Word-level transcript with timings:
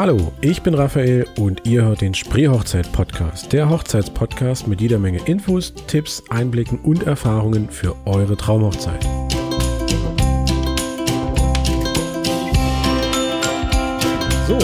Hallo, 0.00 0.32
ich 0.40 0.62
bin 0.62 0.72
Raphael 0.72 1.26
und 1.36 1.66
ihr 1.66 1.82
hört 1.82 2.00
den 2.00 2.14
Spreehochzeit-Podcast, 2.14 3.52
der 3.52 3.68
Hochzeitspodcast 3.68 4.66
mit 4.66 4.80
jeder 4.80 4.98
Menge 4.98 5.20
Infos, 5.26 5.74
Tipps, 5.88 6.22
Einblicken 6.30 6.78
und 6.78 7.02
Erfahrungen 7.02 7.68
für 7.68 7.94
eure 8.06 8.34
Traumhochzeit. 8.34 9.02
So, 14.48 14.58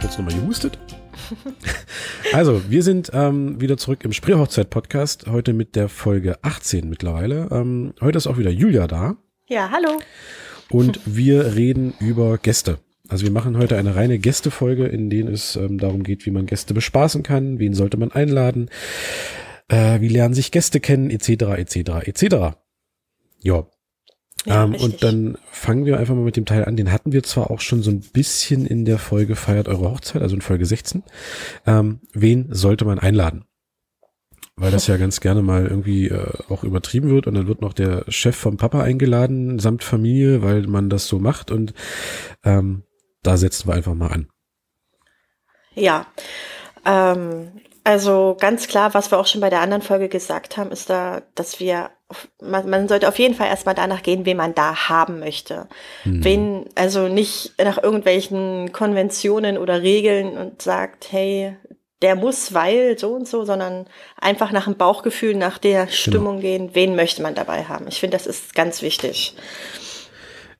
kurz 0.00 0.18
nochmal 0.18 0.34
gehustet. 0.40 0.76
Also, 2.32 2.68
wir 2.68 2.82
sind 2.82 3.12
ähm, 3.14 3.60
wieder 3.60 3.76
zurück 3.76 4.04
im 4.04 4.12
Spreehochzeit-Podcast, 4.12 5.28
heute 5.28 5.52
mit 5.52 5.76
der 5.76 5.88
Folge 5.88 6.42
18 6.42 6.88
mittlerweile. 6.88 7.46
Ähm, 7.52 7.94
heute 8.00 8.18
ist 8.18 8.26
auch 8.26 8.38
wieder 8.38 8.50
Julia 8.50 8.88
da. 8.88 9.14
Ja, 9.46 9.70
hallo. 9.70 10.00
Und 10.68 10.98
wir 11.04 11.54
reden 11.54 11.94
über 12.00 12.38
Gäste. 12.38 12.80
Also 13.08 13.24
wir 13.24 13.32
machen 13.32 13.58
heute 13.58 13.76
eine 13.76 13.96
reine 13.96 14.18
Gästefolge, 14.18 14.86
in 14.86 15.10
denen 15.10 15.32
es 15.32 15.56
ähm, 15.56 15.78
darum 15.78 16.04
geht, 16.04 16.24
wie 16.24 16.30
man 16.30 16.46
Gäste 16.46 16.72
bespaßen 16.72 17.22
kann, 17.22 17.58
wen 17.58 17.74
sollte 17.74 17.98
man 17.98 18.12
einladen, 18.12 18.70
äh, 19.68 20.00
wie 20.00 20.08
lernen 20.08 20.34
sich 20.34 20.50
Gäste 20.50 20.80
kennen, 20.80 21.10
etc., 21.10 21.28
etc., 21.58 21.76
etc. 22.06 22.56
Ja. 23.42 23.66
Ja, 24.46 24.64
ähm, 24.64 24.74
und 24.74 25.02
dann 25.02 25.38
fangen 25.50 25.86
wir 25.86 25.98
einfach 25.98 26.14
mal 26.14 26.24
mit 26.24 26.36
dem 26.36 26.44
Teil 26.44 26.64
an. 26.64 26.76
Den 26.76 26.92
hatten 26.92 27.12
wir 27.12 27.22
zwar 27.22 27.50
auch 27.50 27.60
schon 27.60 27.82
so 27.82 27.90
ein 27.90 28.00
bisschen 28.00 28.66
in 28.66 28.84
der 28.84 28.98
Folge 28.98 29.36
Feiert 29.36 29.68
eure 29.68 29.90
Hochzeit, 29.90 30.20
also 30.20 30.34
in 30.34 30.42
Folge 30.42 30.66
16. 30.66 31.02
Ähm, 31.66 32.00
wen 32.12 32.48
sollte 32.50 32.84
man 32.84 32.98
einladen? 32.98 33.44
Weil 34.56 34.70
das 34.70 34.86
ja 34.86 34.96
ganz 34.98 35.20
gerne 35.20 35.42
mal 35.42 35.66
irgendwie 35.66 36.08
äh, 36.08 36.30
auch 36.48 36.62
übertrieben 36.62 37.08
wird 37.10 37.26
und 37.26 37.34
dann 37.34 37.48
wird 37.48 37.60
noch 37.60 37.72
der 37.72 38.04
Chef 38.08 38.36
vom 38.36 38.56
Papa 38.56 38.82
eingeladen, 38.82 39.58
samt 39.58 39.82
Familie, 39.82 40.42
weil 40.42 40.66
man 40.66 40.90
das 40.90 41.06
so 41.06 41.18
macht 41.18 41.50
und 41.50 41.74
ähm, 42.44 42.84
da 43.24 43.36
setzen 43.36 43.68
wir 43.68 43.74
einfach 43.74 43.94
mal 43.94 44.12
an. 44.12 44.28
Ja, 45.74 46.06
ähm, 46.84 47.52
also 47.82 48.36
ganz 48.40 48.66
klar, 48.66 48.94
was 48.94 49.10
wir 49.10 49.18
auch 49.18 49.26
schon 49.26 49.42
bei 49.42 49.50
der 49.50 49.60
anderen 49.60 49.82
Folge 49.82 50.08
gesagt 50.08 50.56
haben, 50.56 50.70
ist 50.70 50.88
da, 50.88 51.22
dass 51.34 51.60
wir, 51.60 51.90
man, 52.40 52.68
man 52.70 52.88
sollte 52.88 53.08
auf 53.08 53.18
jeden 53.18 53.34
Fall 53.34 53.48
erstmal 53.48 53.74
danach 53.74 54.02
gehen, 54.02 54.24
wen 54.24 54.38
man 54.38 54.54
da 54.54 54.88
haben 54.88 55.18
möchte. 55.20 55.68
Wen, 56.04 56.64
also 56.76 57.08
nicht 57.08 57.52
nach 57.62 57.82
irgendwelchen 57.82 58.72
Konventionen 58.72 59.58
oder 59.58 59.82
Regeln 59.82 60.38
und 60.38 60.62
sagt, 60.62 61.12
hey, 61.12 61.56
der 62.00 62.16
muss, 62.16 62.54
weil 62.54 62.98
so 62.98 63.14
und 63.14 63.28
so, 63.28 63.44
sondern 63.44 63.86
einfach 64.20 64.50
nach 64.50 64.64
dem 64.64 64.76
Bauchgefühl, 64.76 65.34
nach 65.34 65.58
der 65.58 65.88
Stimmung 65.88 66.40
gehen, 66.40 66.70
wen 66.74 66.96
möchte 66.96 67.22
man 67.22 67.34
dabei 67.34 67.64
haben. 67.64 67.86
Ich 67.88 68.00
finde, 68.00 68.16
das 68.16 68.26
ist 68.26 68.54
ganz 68.54 68.82
wichtig. 68.82 69.36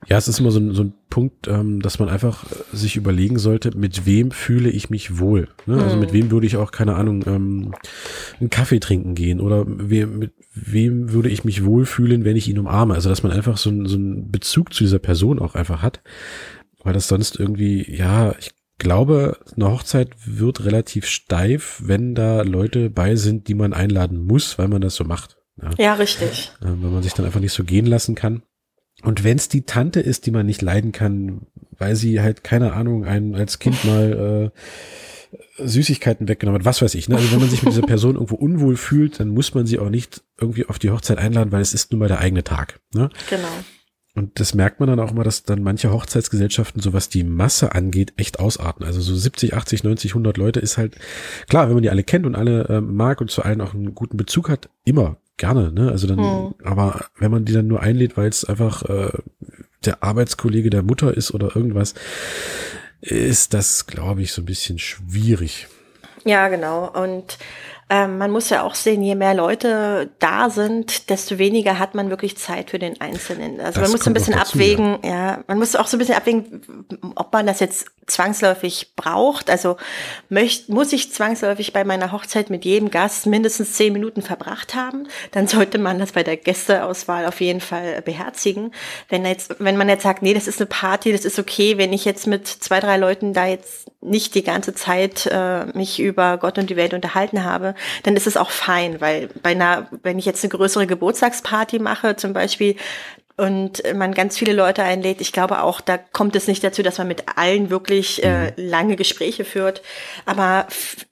Ja, 0.09 0.19
es 0.19 0.29
ist 0.29 0.39
immer 0.39 0.51
so 0.51 0.61
ein, 0.61 0.73
so 0.75 0.83
ein 0.83 0.95
Punkt, 1.09 1.49
ähm, 1.49 1.81
dass 1.81 1.99
man 1.99 2.09
einfach 2.09 2.45
sich 2.73 2.97
überlegen 2.97 3.39
sollte, 3.39 3.77
mit 3.77 4.07
wem 4.07 4.31
fühle 4.31 4.69
ich 4.69 4.91
mich 4.91 5.19
wohl. 5.19 5.49
Ne? 5.67 5.83
Also 5.83 5.97
mit 5.97 6.13
wem 6.13 6.31
würde 6.31 6.47
ich 6.47 6.57
auch, 6.57 6.73
keine 6.73 6.97
Ahnung, 6.97 7.25
ähm, 7.27 7.75
einen 8.41 8.51
Kaffee 8.51 8.81
trinken 8.81 9.15
gehen 9.15 9.41
oder 9.41 9.65
we 9.67 10.07
mit 10.07 10.33
wem 10.55 11.13
würde 11.13 11.29
ich 11.29 11.45
mich 11.45 11.65
wohlfühlen, 11.65 12.25
wenn 12.25 12.37
ich 12.37 12.49
ihn 12.49 12.59
umarme. 12.59 12.95
Also 12.95 13.09
dass 13.09 13.23
man 13.23 13.33
einfach 13.33 13.57
so, 13.57 13.71
ein, 13.71 13.87
so 13.87 13.97
einen 13.97 14.31
Bezug 14.31 14.75
zu 14.75 14.85
dieser 14.85 14.99
Person 14.99 15.39
auch 15.39 15.55
einfach 15.55 15.83
hat, 15.83 16.03
weil 16.83 16.93
das 16.93 17.09
sonst 17.09 17.39
irgendwie, 17.39 17.91
ja, 17.91 18.35
ich 18.39 18.51
glaube, 18.79 19.39
eine 19.55 19.71
Hochzeit 19.71 20.11
wird 20.25 20.65
relativ 20.65 21.07
steif, 21.07 21.81
wenn 21.85 22.15
da 22.15 22.43
Leute 22.43 22.91
bei 22.91 23.17
sind, 23.17 23.49
die 23.49 23.55
man 23.55 23.73
einladen 23.73 24.25
muss, 24.27 24.59
weil 24.59 24.69
man 24.69 24.81
das 24.81 24.97
so 24.97 25.05
macht. 25.05 25.39
Ja? 25.61 25.71
Ja, 25.79 25.95
richtig. 25.95 26.53
äh, 26.61 26.67
wenn 26.67 26.93
man 26.93 27.03
sich 27.03 27.15
dann 27.15 27.27
einfach 27.27 27.41
nicht 27.41 27.53
so 27.53 27.65
gehen 27.65 27.87
lassen 27.87 28.15
kann. 28.15 28.43
Und 29.05 29.23
wenn 29.23 29.37
es 29.37 29.49
die 29.49 29.63
Tante 29.63 30.01
ist, 30.01 30.27
die 30.27 30.31
man 30.31 30.47
nicht 30.47 30.63
leiden 30.63 30.93
kann, 30.93 31.43
weil 31.79 31.95
sie 31.95 32.21
halt, 32.21 32.43
keine 32.43 32.73
Ahnung, 32.73 33.05
einen 33.05 33.35
als 33.35 33.59
Kind 33.59 33.85
mal 33.85 34.51
äh, 34.53 35.67
Süßigkeiten 35.67 36.27
weggenommen 36.27 36.61
hat, 36.61 36.67
was 36.67 36.81
weiß 36.81 36.95
ich. 36.95 37.09
Ne? 37.09 37.17
Also 37.17 37.31
wenn 37.33 37.41
man 37.41 37.51
sich 37.51 37.63
mit 37.63 37.73
dieser 37.73 37.87
Person 37.87 38.15
irgendwo 38.15 38.37
unwohl 38.37 38.77
fühlt, 38.77 39.21
dann 39.21 39.29
muss 39.29 39.55
man 39.55 39.67
sie 39.67 39.79
auch 39.79 39.91
nicht 39.91 40.23
irgendwie 40.41 40.67
auf 40.67 40.79
die 40.79 40.91
Hochzeit 40.91 41.19
einladen, 41.19 41.53
weil 41.53 41.61
es 41.61 41.75
ist 41.75 41.93
nun 41.93 42.01
mal 42.01 42.09
der 42.09 42.21
eigene 42.21 42.45
Tag. 42.45 42.81
Ne? 42.95 43.11
Genau. 43.29 43.49
Und 44.17 44.39
das 44.39 44.55
merkt 44.55 44.79
man 44.79 44.89
dann 44.89 45.01
auch 45.01 45.11
immer, 45.11 45.25
dass 45.25 45.43
dann 45.43 45.63
manche 45.63 45.93
Hochzeitsgesellschaften, 45.93 46.81
so 46.81 46.93
was 46.93 47.09
die 47.09 47.25
Masse 47.25 47.75
angeht, 47.75 48.15
echt 48.17 48.39
ausarten. 48.39 48.87
Also 48.87 49.01
so 49.01 49.15
70, 49.15 49.55
80, 49.55 49.83
90, 49.83 50.13
100 50.13 50.37
Leute 50.37 50.61
ist 50.61 50.79
halt, 50.79 50.97
klar, 51.49 51.67
wenn 51.67 51.75
man 51.75 51.83
die 51.83 51.91
alle 51.91 52.05
kennt 52.05 52.25
und 52.25 52.37
alle 52.37 52.69
ähm, 52.71 52.95
mag 52.95 53.21
und 53.21 53.31
zu 53.31 53.43
allen 53.43 53.61
auch 53.61 53.75
einen 53.75 53.95
guten 53.95 54.17
Bezug 54.17 54.49
hat, 54.49 54.71
immer 54.85 55.17
gerne. 55.37 55.73
Ne? 55.73 55.91
Also 55.91 56.07
dann, 56.07 56.19
Hm. 56.19 56.55
aber 56.65 57.07
wenn 57.19 57.31
man 57.31 57.45
die 57.45 57.53
dann 57.53 57.67
nur 57.67 57.81
einlädt, 57.81 58.17
weil 58.17 58.29
es 58.29 58.45
einfach 58.45 58.83
äh, 58.85 59.11
der 59.85 60.03
Arbeitskollege 60.03 60.71
der 60.71 60.83
Mutter 60.83 61.15
ist 61.17 61.33
oder 61.35 61.55
irgendwas, 61.55 61.95
ist 63.01 63.53
das, 63.55 63.87
glaube 63.87 64.23
ich, 64.23 64.33
so 64.33 64.43
ein 64.43 64.47
bisschen 64.47 64.79
schwierig. 64.79 65.67
Ja, 66.25 66.49
genau. 66.49 66.91
Und 66.91 67.39
ähm, 67.91 68.17
man 68.17 68.31
muss 68.31 68.49
ja 68.49 68.63
auch 68.63 68.75
sehen, 68.75 69.03
je 69.03 69.15
mehr 69.15 69.35
Leute 69.35 70.11
da 70.19 70.49
sind, 70.49 71.11
desto 71.11 71.37
weniger 71.37 71.79
hat 71.79 71.95
man 71.95 72.09
wirklich 72.09 72.39
Zeit 72.39 72.71
für 72.71 72.79
den 72.79 72.99
Einzelnen. 73.03 73.61
Also 73.61 73.81
Das 73.81 73.83
man 73.83 73.91
muss 73.91 74.05
so 74.05 74.11
ein 74.11 74.15
bisschen 74.15 74.33
dazu, 74.35 74.55
abwägen, 74.55 74.99
ja. 75.05 75.45
man 75.47 75.59
muss 75.59 75.77
auch 75.77 75.87
so 75.87 75.97
ein 75.97 75.99
bisschen 75.99 76.15
abwägen, 76.15 76.63
ob 77.15 77.31
man 77.33 77.47
das 77.47 77.61
jetzt 77.61 77.87
zwangsläufig 78.07 78.93
braucht. 78.97 79.51
Also 79.51 79.77
möcht, 80.29 80.69
muss 80.69 80.93
ich 80.93 81.13
zwangsläufig 81.13 81.73
bei 81.73 81.85
meiner 81.85 82.13
Hochzeit 82.13 82.51
mit 82.51 82.65
jedem 82.65 82.91
Gast 82.91 83.27
mindestens 83.27 83.75
zehn 83.75 83.93
Minuten 83.93 84.23
verbracht 84.23 84.75
haben, 84.75 85.09
dann 85.33 85.47
sollte 85.47 85.79
man 85.79 85.99
das 85.99 86.13
bei 86.13 86.23
der 86.23 86.37
Gästeauswahl 86.37 87.27
auf 87.27 87.41
jeden 87.41 87.61
Fall 87.61 88.03
beherzigen. 88.03 88.73
Wenn 89.09 89.25
jetzt, 89.25 89.57
wenn 89.59 89.77
man 89.77 89.89
jetzt 89.89 90.03
sagt, 90.03 90.23
nee, 90.23 90.35
das 90.35 90.47
ist 90.47 90.61
eine 90.61 90.67
Party, 90.67 91.13
das 91.13 91.25
ist 91.25 91.39
okay, 91.39 91.79
wenn 91.79 91.93
ich 91.93 92.05
jetzt 92.05 92.27
mit 92.27 92.47
zwei, 92.47 92.81
drei 92.81 92.97
Leuten 92.97 93.33
da 93.33 93.47
jetzt 93.47 93.91
nicht 94.01 94.35
die 94.35 94.45
ganze 94.45 94.75
Zeit 94.75 95.27
äh, 95.31 95.65
mich 95.67 95.99
über 95.99 96.37
Gott 96.39 96.59
und 96.59 96.69
die 96.69 96.77
Welt 96.77 96.93
unterhalten 96.95 97.43
habe, 97.43 97.75
dann 98.03 98.17
ist 98.17 98.27
es 98.27 98.37
auch 98.37 98.51
fein, 98.51 99.01
weil 99.01 99.29
bei 99.43 99.51
einer, 99.51 99.89
wenn 100.03 100.19
ich 100.19 100.27
jetzt 100.27 100.45
eine 100.45 100.51
größere 100.51 100.87
Geburtstagsparty 100.87 101.79
mache, 101.79 102.17
zum 102.17 102.35
Beispiel, 102.35 102.77
und 103.37 103.83
man 103.95 104.15
ganz 104.15 104.39
viele 104.39 104.53
Leute 104.53 104.83
einlädt, 104.83 105.21
ich 105.21 105.33
glaube 105.33 105.63
auch, 105.63 105.81
da 105.81 105.99
kommt 105.99 106.37
es 106.37 106.47
nicht 106.47 106.63
dazu, 106.63 106.83
dass 106.83 106.99
man 106.99 107.09
mit 107.09 107.25
allen 107.37 107.69
wirklich 107.69 108.23
äh, 108.23 108.53
lange 108.57 108.95
Gespräche 108.95 109.45
führt. 109.45 109.83
Aber 110.25 110.69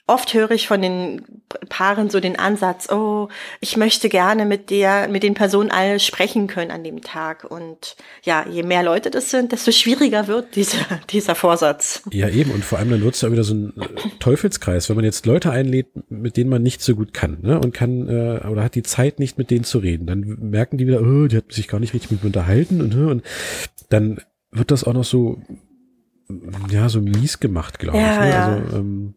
oft 0.07 0.35
höre 0.35 0.51
ich 0.51 0.67
von 0.67 0.83
den 0.83 1.23
Paaren 1.69 2.11
so 2.11 2.19
den 2.19 2.39
Ansatz, 2.39 2.91
oh, 2.91 3.29
ich 3.61 3.77
möchte 3.77 4.09
gerne 4.09 4.45
mit 4.45 4.71
der, 4.71 5.09
mit 5.09 5.23
den 5.23 5.35
Personen 5.35 5.71
alle 5.71 6.01
sprechen 6.01 6.49
können 6.49 6.71
an 6.71 6.83
dem 6.83 7.03
Tag. 7.03 7.45
Und 7.45 7.97
ja, 8.23 8.45
je 8.49 8.63
mehr 8.63 8.83
Leute 8.83 9.11
das 9.11 9.31
sind, 9.31 9.53
desto 9.53 9.71
schwieriger 9.71 10.27
wird 10.27 10.57
dieser, 10.57 10.79
dieser 11.11 11.35
Vorsatz. 11.35 12.03
Ja, 12.13 12.29
eben. 12.29 12.51
Und 12.51 12.65
vor 12.65 12.79
allem 12.79 12.91
dann 12.91 13.03
wird 13.03 13.15
es 13.15 13.21
ja 13.21 13.31
wieder 13.31 13.45
so 13.45 13.55
ein 13.55 13.73
äh, 13.81 13.87
Teufelskreis, 14.19 14.89
wenn 14.89 14.97
man 14.97 15.05
jetzt 15.05 15.25
Leute 15.27 15.51
einlädt, 15.51 15.89
mit 16.11 16.37
denen 16.37 16.51
man 16.51 16.63
nicht 16.63 16.83
so 16.83 16.95
gut 16.97 17.15
kann, 17.15 17.39
ne? 17.43 17.61
Und 17.61 17.73
kann 17.73 18.09
äh, 18.09 18.47
oder 18.47 18.65
hat 18.65 18.75
die 18.75 18.83
Zeit 18.83 19.19
nicht 19.19 19.39
mit 19.39 19.51
denen 19.51 19.65
zu 19.65 19.79
reden. 19.79 20.07
Dann 20.07 20.21
merken 20.51 20.79
die 20.79 20.87
wieder, 20.87 21.01
oh, 21.01 21.27
die 21.29 21.37
hat 21.37 21.53
sich 21.53 21.69
gar 21.69 21.81
nicht 21.81 21.95
richtig 21.95 22.11
mit 22.11 22.23
mir 22.23 22.29
unterhalten 22.29 22.81
und, 22.81 22.95
und 22.95 23.23
dann 23.89 24.21
wird 24.51 24.71
das 24.71 24.85
auch 24.85 24.95
noch 24.95 25.05
so 25.05 25.41
ja 26.71 26.89
so 26.89 27.01
mies 27.01 27.41
gemacht, 27.41 27.79
glaube 27.79 27.99
ich. 27.99 28.05
Ja, 28.05 28.21
Ne? 28.21 28.31
ja. 28.31 28.47
Also 28.47 28.77
ähm, 28.77 29.15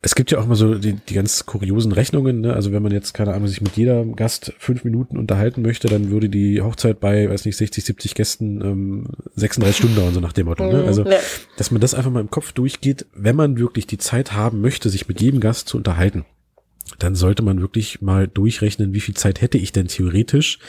es 0.00 0.14
gibt 0.14 0.30
ja 0.30 0.38
auch 0.38 0.46
mal 0.46 0.54
so 0.54 0.76
die, 0.76 0.92
die 0.92 1.14
ganz 1.14 1.44
kuriosen 1.44 1.90
Rechnungen, 1.90 2.40
ne? 2.40 2.52
Also 2.52 2.70
wenn 2.70 2.82
man 2.82 2.92
jetzt, 2.92 3.14
keine 3.14 3.34
Ahnung, 3.34 3.48
sich 3.48 3.60
mit 3.60 3.76
jeder 3.76 4.04
Gast 4.04 4.52
fünf 4.58 4.84
Minuten 4.84 5.18
unterhalten 5.18 5.60
möchte, 5.62 5.88
dann 5.88 6.10
würde 6.10 6.28
die 6.28 6.60
Hochzeit 6.60 7.00
bei, 7.00 7.28
weiß 7.28 7.44
nicht, 7.44 7.56
60, 7.56 7.84
70 7.84 8.14
Gästen 8.14 8.60
ähm, 8.60 9.06
36 9.34 9.76
Stunden 9.78 9.96
dauern, 9.96 10.14
so 10.14 10.20
nach 10.20 10.32
dem 10.32 10.46
Motto. 10.46 10.64
Ne? 10.64 10.84
Also 10.84 11.04
Ja. 11.04 11.18
dass 11.56 11.72
man 11.72 11.80
das 11.80 11.94
einfach 11.94 12.12
mal 12.12 12.20
im 12.20 12.30
Kopf 12.30 12.52
durchgeht, 12.52 13.06
wenn 13.12 13.34
man 13.34 13.58
wirklich 13.58 13.88
die 13.88 13.98
Zeit 13.98 14.32
haben 14.32 14.60
möchte, 14.60 14.88
sich 14.88 15.08
mit 15.08 15.20
jedem 15.20 15.40
Gast 15.40 15.68
zu 15.68 15.76
unterhalten, 15.76 16.24
dann 17.00 17.16
sollte 17.16 17.42
man 17.42 17.60
wirklich 17.60 18.00
mal 18.00 18.28
durchrechnen, 18.28 18.94
wie 18.94 19.00
viel 19.00 19.16
Zeit 19.16 19.40
hätte 19.40 19.58
ich 19.58 19.72
denn 19.72 19.88
theoretisch 19.88 20.60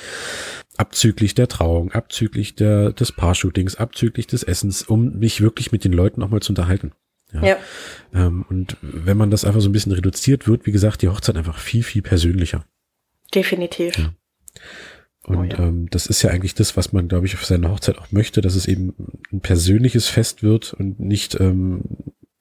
abzüglich 0.76 1.36
der 1.36 1.48
Trauung, 1.48 1.92
abzüglich 1.92 2.56
der, 2.56 2.94
des 2.94 3.12
Paarshootings, 3.12 3.76
abzüglich 3.76 4.28
des 4.28 4.44
Essens, 4.44 4.82
um 4.82 5.20
mich 5.20 5.42
wirklich 5.42 5.72
mit 5.72 5.84
den 5.84 5.94
Leuten 5.94 6.24
auch 6.24 6.30
mal 6.30 6.42
zu 6.42 6.52
unterhalten. 6.52 6.94
Ja. 7.34 7.44
Ja. 7.44 7.58
Ähm, 8.14 8.46
und 8.50 8.78
wenn 8.82 9.18
man 9.18 9.32
das 9.32 9.46
einfach 9.46 9.62
so 9.62 9.70
ein 9.70 9.72
bisschen 9.72 9.92
reduziert, 9.92 10.48
wird, 10.48 10.66
wie 10.66 10.72
gesagt, 10.72 11.02
die 11.02 11.10
Hochzeit 11.10 11.38
einfach 11.38 11.60
viel, 11.60 11.84
viel 11.84 12.02
persönlicher. 12.02 12.66
Definitiv. 13.34 13.98
Ja. 13.98 14.14
Und 15.24 15.38
Oh 15.38 15.44
ja. 15.44 15.60
ähm, 15.60 15.88
das 15.92 16.08
ist 16.08 16.24
ja 16.24 16.32
eigentlich 16.32 16.56
das, 16.56 16.76
was 16.76 16.92
man, 16.92 17.08
glaube 17.08 17.28
ich, 17.28 17.36
auf 17.36 17.46
seiner 17.46 17.70
Hochzeit 17.70 18.00
auch 18.00 18.12
möchte, 18.12 18.42
dass 18.42 18.56
es 18.56 18.68
eben 18.68 18.96
ein 19.32 19.42
persönliches 19.42 20.08
Fest 20.08 20.42
wird 20.42 20.74
und 20.74 21.00
nicht 21.00 21.40
ähm, 21.40 21.84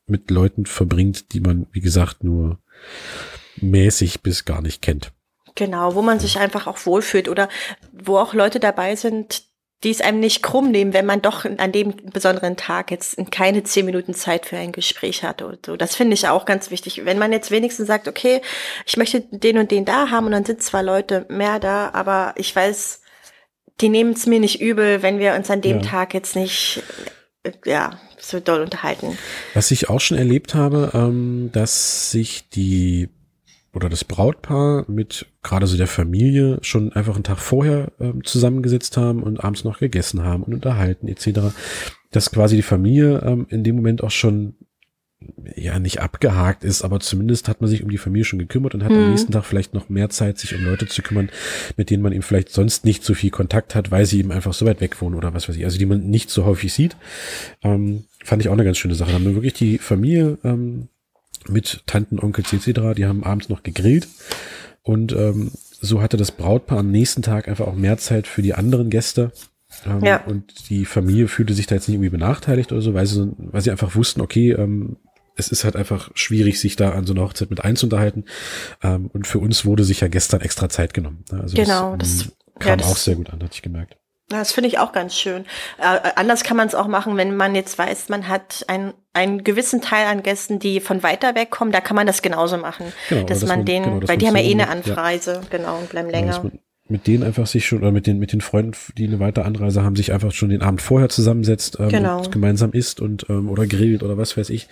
mit 0.06 0.30
Leuten 0.30 0.64
verbringt, 0.64 1.32
die 1.34 1.40
man, 1.40 1.66
wie 1.72 1.80
gesagt, 1.80 2.24
nur 2.24 2.58
mäßig 3.56 4.22
bis 4.22 4.44
gar 4.46 4.62
nicht 4.62 4.80
kennt. 4.80 5.12
Genau, 5.54 5.94
wo 5.94 6.02
man 6.02 6.20
sich 6.20 6.38
einfach 6.38 6.66
auch 6.66 6.86
wohlfühlt 6.86 7.28
oder 7.28 7.48
wo 7.92 8.16
auch 8.16 8.32
Leute 8.32 8.60
dabei 8.60 8.96
sind, 8.96 9.42
die 9.84 9.90
es 9.90 10.00
einem 10.00 10.18
nicht 10.18 10.42
krumm 10.42 10.70
nehmen, 10.70 10.92
wenn 10.92 11.06
man 11.06 11.22
doch 11.22 11.44
an 11.44 11.70
dem 11.70 11.94
besonderen 12.12 12.56
Tag 12.56 12.90
jetzt 12.90 13.16
keine 13.30 13.62
zehn 13.62 13.86
Minuten 13.86 14.12
Zeit 14.12 14.46
für 14.46 14.56
ein 14.56 14.72
Gespräch 14.72 15.22
hat 15.22 15.40
oder 15.40 15.58
so. 15.64 15.76
Das 15.76 15.94
finde 15.94 16.14
ich 16.14 16.26
auch 16.26 16.44
ganz 16.46 16.70
wichtig. 16.70 17.04
Wenn 17.04 17.18
man 17.18 17.30
jetzt 17.30 17.52
wenigstens 17.52 17.86
sagt, 17.86 18.08
okay, 18.08 18.42
ich 18.86 18.96
möchte 18.96 19.20
den 19.30 19.58
und 19.58 19.70
den 19.70 19.84
da 19.84 20.10
haben 20.10 20.26
und 20.26 20.32
dann 20.32 20.44
sind 20.44 20.62
zwar 20.62 20.82
Leute 20.82 21.26
mehr 21.28 21.60
da, 21.60 21.90
aber 21.92 22.34
ich 22.36 22.54
weiß, 22.54 23.02
die 23.80 23.88
nehmen 23.88 24.14
es 24.14 24.26
mir 24.26 24.40
nicht 24.40 24.60
übel, 24.60 25.02
wenn 25.02 25.20
wir 25.20 25.34
uns 25.34 25.48
an 25.50 25.60
dem 25.60 25.80
Ja. 25.80 25.86
Tag 25.86 26.12
jetzt 26.12 26.34
nicht 26.34 26.82
ja, 27.64 28.00
so 28.18 28.40
doll 28.40 28.62
unterhalten. 28.62 29.16
Was 29.54 29.70
ich 29.70 29.88
auch 29.88 30.00
schon 30.00 30.18
erlebt 30.18 30.54
habe, 30.54 30.90
ähm, 30.92 31.50
dass 31.52 32.10
sich 32.10 32.48
die 32.50 33.10
oder 33.74 33.88
das 33.88 34.04
Brautpaar 34.04 34.84
mit 34.88 35.26
gerade 35.42 35.66
so 35.66 35.76
der 35.76 35.86
Familie 35.86 36.58
schon 36.62 36.92
einfach 36.92 37.14
einen 37.14 37.24
Tag 37.24 37.38
vorher 37.38 37.92
ähm, 38.00 38.24
zusammengesetzt 38.24 38.96
haben 38.96 39.22
und 39.22 39.42
abends 39.42 39.64
noch 39.64 39.78
gegessen 39.78 40.24
haben 40.24 40.42
und 40.42 40.54
unterhalten 40.54 41.08
etc. 41.08 41.54
Dass 42.10 42.30
quasi 42.30 42.56
die 42.56 42.62
Familie 42.62 43.22
ähm, 43.24 43.46
in 43.50 43.64
dem 43.64 43.76
Moment 43.76 44.02
auch 44.02 44.10
schon 44.10 44.54
ja 45.56 45.78
nicht 45.78 46.00
abgehakt 46.00 46.62
ist, 46.62 46.82
aber 46.82 47.00
zumindest 47.00 47.48
hat 47.48 47.60
man 47.60 47.68
sich 47.68 47.82
um 47.82 47.90
die 47.90 47.98
Familie 47.98 48.24
schon 48.24 48.38
gekümmert 48.38 48.74
und 48.74 48.84
hat 48.84 48.92
mhm. 48.92 48.98
am 48.98 49.10
nächsten 49.10 49.32
Tag 49.32 49.44
vielleicht 49.44 49.74
noch 49.74 49.88
mehr 49.88 50.10
Zeit, 50.10 50.38
sich 50.38 50.54
um 50.54 50.64
Leute 50.64 50.86
zu 50.86 51.02
kümmern, 51.02 51.30
mit 51.76 51.90
denen 51.90 52.02
man 52.02 52.12
eben 52.12 52.22
vielleicht 52.22 52.50
sonst 52.50 52.84
nicht 52.84 53.02
so 53.02 53.14
viel 53.14 53.30
Kontakt 53.30 53.74
hat, 53.74 53.90
weil 53.90 54.06
sie 54.06 54.20
eben 54.20 54.30
einfach 54.30 54.52
so 54.52 54.64
weit 54.64 54.80
weg 54.80 55.00
wohnen 55.00 55.16
oder 55.16 55.34
was 55.34 55.48
weiß 55.48 55.56
ich, 55.56 55.64
also 55.64 55.78
die 55.78 55.86
man 55.86 56.08
nicht 56.08 56.30
so 56.30 56.44
häufig 56.44 56.72
sieht. 56.72 56.96
Ähm, 57.62 58.04
fand 58.24 58.42
ich 58.42 58.48
auch 58.48 58.52
eine 58.52 58.64
ganz 58.64 58.78
schöne 58.78 58.94
Sache. 58.94 59.10
Da 59.10 59.16
haben 59.16 59.24
wir 59.24 59.34
wirklich 59.34 59.54
die 59.54 59.78
Familie 59.78 60.38
ähm, 60.44 60.88
mit 61.48 61.82
Tanten, 61.86 62.18
Onkels 62.18 62.52
etc., 62.52 62.94
die 62.96 63.06
haben 63.06 63.24
abends 63.24 63.48
noch 63.48 63.62
gegrillt 63.62 64.08
und 64.82 65.12
ähm, 65.12 65.52
so 65.80 66.02
hatte 66.02 66.16
das 66.16 66.32
Brautpaar 66.32 66.78
am 66.78 66.90
nächsten 66.90 67.22
Tag 67.22 67.48
einfach 67.48 67.66
auch 67.66 67.74
mehr 67.74 67.98
Zeit 67.98 68.26
für 68.26 68.42
die 68.42 68.54
anderen 68.54 68.90
Gäste. 68.90 69.32
Ähm, 69.86 70.04
ja. 70.04 70.24
Und 70.24 70.70
die 70.70 70.84
Familie 70.84 71.28
fühlte 71.28 71.54
sich 71.54 71.66
da 71.66 71.74
jetzt 71.74 71.88
nicht 71.88 71.96
irgendwie 71.96 72.10
benachteiligt 72.10 72.72
oder 72.72 72.80
so, 72.80 72.94
weil 72.94 73.06
sie, 73.06 73.32
weil 73.36 73.60
sie 73.60 73.70
einfach 73.70 73.94
wussten, 73.94 74.20
okay, 74.20 74.52
ähm, 74.52 74.96
es 75.36 75.48
ist 75.48 75.64
halt 75.64 75.76
einfach 75.76 76.10
schwierig, 76.14 76.60
sich 76.60 76.74
da 76.74 76.90
an 76.90 77.06
so 77.06 77.12
einer 77.12 77.22
Hochzeit 77.22 77.50
mit 77.50 77.64
einzuunterhalten. 77.64 78.24
Ähm, 78.82 79.08
und 79.12 79.26
für 79.26 79.38
uns 79.38 79.64
wurde 79.64 79.84
sich 79.84 80.00
ja 80.00 80.08
gestern 80.08 80.40
extra 80.40 80.68
Zeit 80.68 80.94
genommen. 80.94 81.24
Also 81.30 81.56
genau, 81.56 81.96
das, 81.96 82.18
das 82.18 82.32
kam 82.58 82.70
ja, 82.70 82.76
das, 82.76 82.86
auch 82.86 82.96
sehr 82.96 83.14
gut 83.14 83.30
an, 83.30 83.40
hatte 83.40 83.54
ich 83.54 83.62
gemerkt. 83.62 83.96
Das 84.28 84.52
finde 84.52 84.68
ich 84.68 84.78
auch 84.78 84.92
ganz 84.92 85.14
schön. 85.14 85.46
Äh, 85.78 86.10
anders 86.16 86.44
kann 86.44 86.56
man 86.56 86.68
es 86.68 86.74
auch 86.74 86.88
machen, 86.88 87.16
wenn 87.16 87.36
man 87.36 87.54
jetzt 87.54 87.78
weiß, 87.78 88.08
man 88.10 88.28
hat 88.28 88.64
ein, 88.68 88.92
einen 89.18 89.44
gewissen 89.44 89.80
Teil 89.80 90.06
an 90.06 90.22
Gästen, 90.22 90.58
die 90.58 90.80
von 90.80 91.02
weiter 91.02 91.34
weg 91.34 91.50
kommen, 91.50 91.72
da 91.72 91.80
kann 91.80 91.96
man 91.96 92.06
das 92.06 92.22
genauso 92.22 92.56
machen. 92.56 92.92
Genau, 93.08 93.26
dass, 93.26 93.40
dass 93.40 93.48
man, 93.48 93.58
man 93.60 93.66
den, 93.66 93.82
genau, 93.82 94.08
weil 94.08 94.18
die 94.18 94.26
haben 94.26 94.36
ja 94.36 94.42
eh 94.42 94.52
eine 94.52 94.68
Anreise, 94.68 95.34
ja. 95.34 95.40
genau, 95.50 95.78
und 95.78 95.90
bleiben 95.90 96.10
länger. 96.10 96.42
Ja, 96.44 96.50
mit 96.88 97.06
denen 97.06 97.22
einfach 97.22 97.46
sich 97.46 97.66
schon, 97.66 97.78
oder 97.80 97.92
mit 97.92 98.06
den, 98.06 98.18
mit 98.18 98.32
den 98.32 98.40
Freunden, 98.40 98.72
die 98.96 99.06
eine 99.06 99.20
weitere 99.20 99.44
Anreise 99.44 99.82
haben, 99.82 99.94
sich 99.94 100.12
einfach 100.12 100.32
schon 100.32 100.48
den 100.48 100.62
Abend 100.62 100.80
vorher 100.80 101.10
zusammensetzt 101.10 101.76
ähm, 101.78 101.88
genau. 101.90 102.18
und 102.18 102.32
gemeinsam 102.32 102.72
isst 102.72 103.00
und 103.00 103.26
ähm, 103.28 103.50
oder 103.50 103.66
grillt 103.66 104.02
oder 104.02 104.16
was 104.16 104.36
weiß 104.36 104.48
ich 104.50 104.68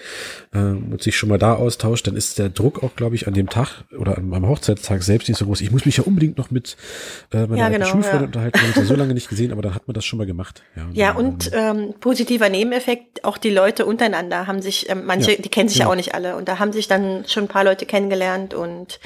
ähm, 0.54 0.92
und 0.92 1.02
sich 1.02 1.16
schon 1.16 1.28
mal 1.28 1.38
da 1.38 1.54
austauscht, 1.54 2.06
dann 2.06 2.16
ist 2.16 2.38
der 2.38 2.48
Druck 2.48 2.82
auch, 2.82 2.96
glaube 2.96 3.14
ich, 3.16 3.26
an 3.26 3.34
dem 3.34 3.50
Tag 3.50 3.84
oder 3.98 4.16
am, 4.16 4.32
am 4.32 4.48
Hochzeitstag 4.48 5.02
selbst 5.02 5.28
nicht 5.28 5.38
so 5.38 5.44
groß. 5.44 5.60
Ich 5.60 5.70
muss 5.70 5.84
mich 5.84 5.98
ja 5.98 6.04
unbedingt 6.04 6.38
noch 6.38 6.50
mit 6.50 6.76
äh, 7.32 7.46
meiner 7.46 7.56
ja, 7.56 7.68
genau, 7.68 7.86
Schulfreundin 7.86 8.20
ja. 8.20 8.26
unterhalten, 8.26 8.54
wir 8.54 8.62
haben 8.62 8.68
uns 8.68 8.76
ja 8.76 8.84
so 8.84 8.94
lange 9.00 9.14
nicht 9.14 9.28
gesehen, 9.28 9.52
aber 9.52 9.60
dann 9.60 9.74
hat 9.74 9.86
man 9.86 9.94
das 9.94 10.06
schon 10.06 10.16
mal 10.18 10.26
gemacht. 10.26 10.62
Ja, 10.74 10.84
und, 10.84 10.96
ja, 10.96 11.12
und 11.12 11.50
ähm, 11.52 11.94
positiver 12.00 12.48
Nebeneffekt, 12.48 13.24
auch 13.24 13.36
die 13.36 13.50
Leute 13.50 13.84
untereinander 13.84 14.46
haben 14.46 14.62
sich, 14.62 14.88
ähm, 14.88 15.02
manche, 15.04 15.32
ja, 15.32 15.42
die 15.42 15.50
kennen 15.50 15.68
sich 15.68 15.78
ja 15.78 15.88
auch 15.88 15.96
nicht 15.96 16.14
alle 16.14 16.36
und 16.36 16.48
da 16.48 16.58
haben 16.58 16.72
sich 16.72 16.88
dann 16.88 17.24
schon 17.26 17.44
ein 17.44 17.48
paar 17.48 17.64
Leute 17.64 17.84
kennengelernt 17.84 18.54
und 18.54 19.00